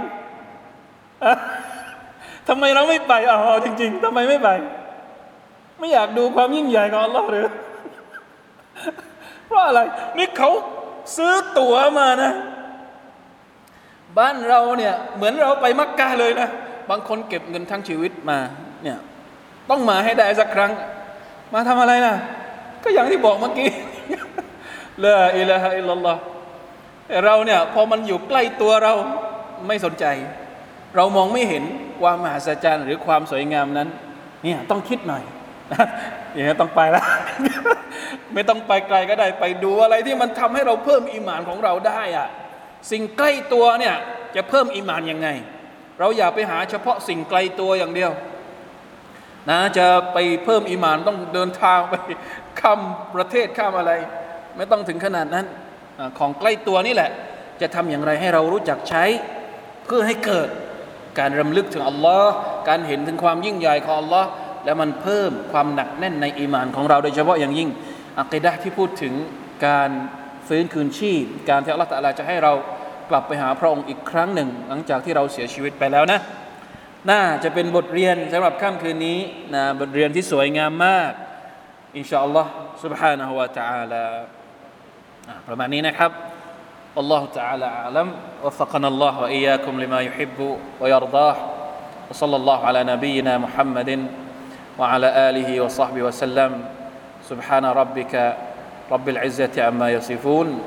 [2.48, 4.48] ทำไมเราไม่ไปอ๋อจริง ๆทำไมไม่ไป
[5.78, 7.46] ไม่อยากดูความยิ่งใหญ่ของอัลลอฮ์หรือ
[9.46, 9.80] เพราะอะไร
[10.18, 10.50] นี่เขา
[11.16, 12.32] ซื้อตั๋วมานะ
[14.18, 16.48] บ้านเราเนี่ยเหมือนเราไปมักกะเลยนะ
[16.90, 18.38] บางคนเก็บเงินทั้งชีวิตมา
[18.82, 18.98] เนี่ย
[19.70, 20.72] ต้องมาให้ได้สักครั้ง
[21.54, 22.14] มาทำอะไรล่ะ
[22.82, 23.70] ก็อย่างที่บอกเมื่อกี้
[25.04, 26.20] ละอิละฮะอิลลัลลอฮ์
[27.24, 28.92] เราเนี่ยพอมันอยู่ใกล้ตัวเรา
[29.66, 30.04] ไม่สนใจ
[30.96, 31.64] เรามองไม่เห็น
[32.02, 33.88] ความมหัศจรรย์หรือความสวยงามนั้น
[34.44, 35.22] เนี่ยต้องคิดหน่อย
[36.32, 37.04] อย่างนี้ต้องไปแล้ว
[38.34, 42.28] ไม่ต้องไปไกลก็ได้ไปดูอะไรที่มันทำให้เราเพิ่มอิมานของเราได้อะ
[42.90, 43.94] สิ่งใกล้ตัวเนี่ย
[44.36, 45.28] จะเพิ่มอิมานยังไง
[45.98, 48.12] เราอย่าไปหาเฉพาะสิ่งไกลตัวอย่างเดียว
[49.50, 51.94] นะจะไปเพิ่มอิมานต้องเดินทางไป
[52.60, 52.80] ข้าม
[53.14, 53.92] ประเทศข้ามอะไร
[54.56, 55.46] ไม่ต้องถึงขนาดนั้น
[56.18, 57.10] ของใกล้ตัวนี่แหละ
[57.60, 59.04] จะทำอย่างไรให้เรารู้จักใช้
[59.86, 60.48] เพื่อให้เกิด
[61.18, 62.32] การรำลึกถึงอัลลอฮ์
[62.68, 64.28] การเห็นถึงความยิ่งใหญ่ของอัลลอฮ์
[64.64, 67.68] แล้วมันเพิ่มความหนักแน่นในอีมานของเราโดยเฉพาะอย่างยิ่ง
[68.20, 69.14] อัคดะที่พูดถึง
[69.66, 69.90] การ
[70.48, 72.52] ฟื้นคืนชีพ การที่อัลลอฮฺตจะให้เรา
[73.10, 76.20] กลับไปหาพระองค์อีกครั้งหนึ่ง หลังจากที่เราเสียชีวิตไปแล้วนะ
[77.10, 79.18] น่าจะเป็นบทเรียนสำหรับค่ำคืนนี้
[79.54, 81.12] นะบทเรียนที่สวยงามมาก
[81.96, 82.50] อินชาอัลลอฮ์
[82.82, 84.06] سبحانه และ تعالى
[85.48, 86.12] ประมาณนี้นะครับ
[86.96, 88.08] والله تعالى أعلم
[88.44, 90.38] وفقنا الله وإياكم لما يحب
[90.80, 91.36] ويرضاه
[92.08, 93.90] وصلى الله على نبينا محمد
[94.78, 96.50] وعلى آله وصحبه وسلم
[97.30, 98.14] سبحان ربك
[98.90, 100.62] رب العزة عما يصفون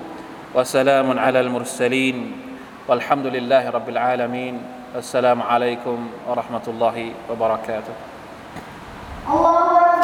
[0.56, 2.18] وسلام على المرسلين
[2.88, 4.62] والحمد لله رب العالمين
[4.96, 5.98] السلام عليكم
[6.28, 7.96] ورحمة الله وبركاته.
[9.30, 9.99] الله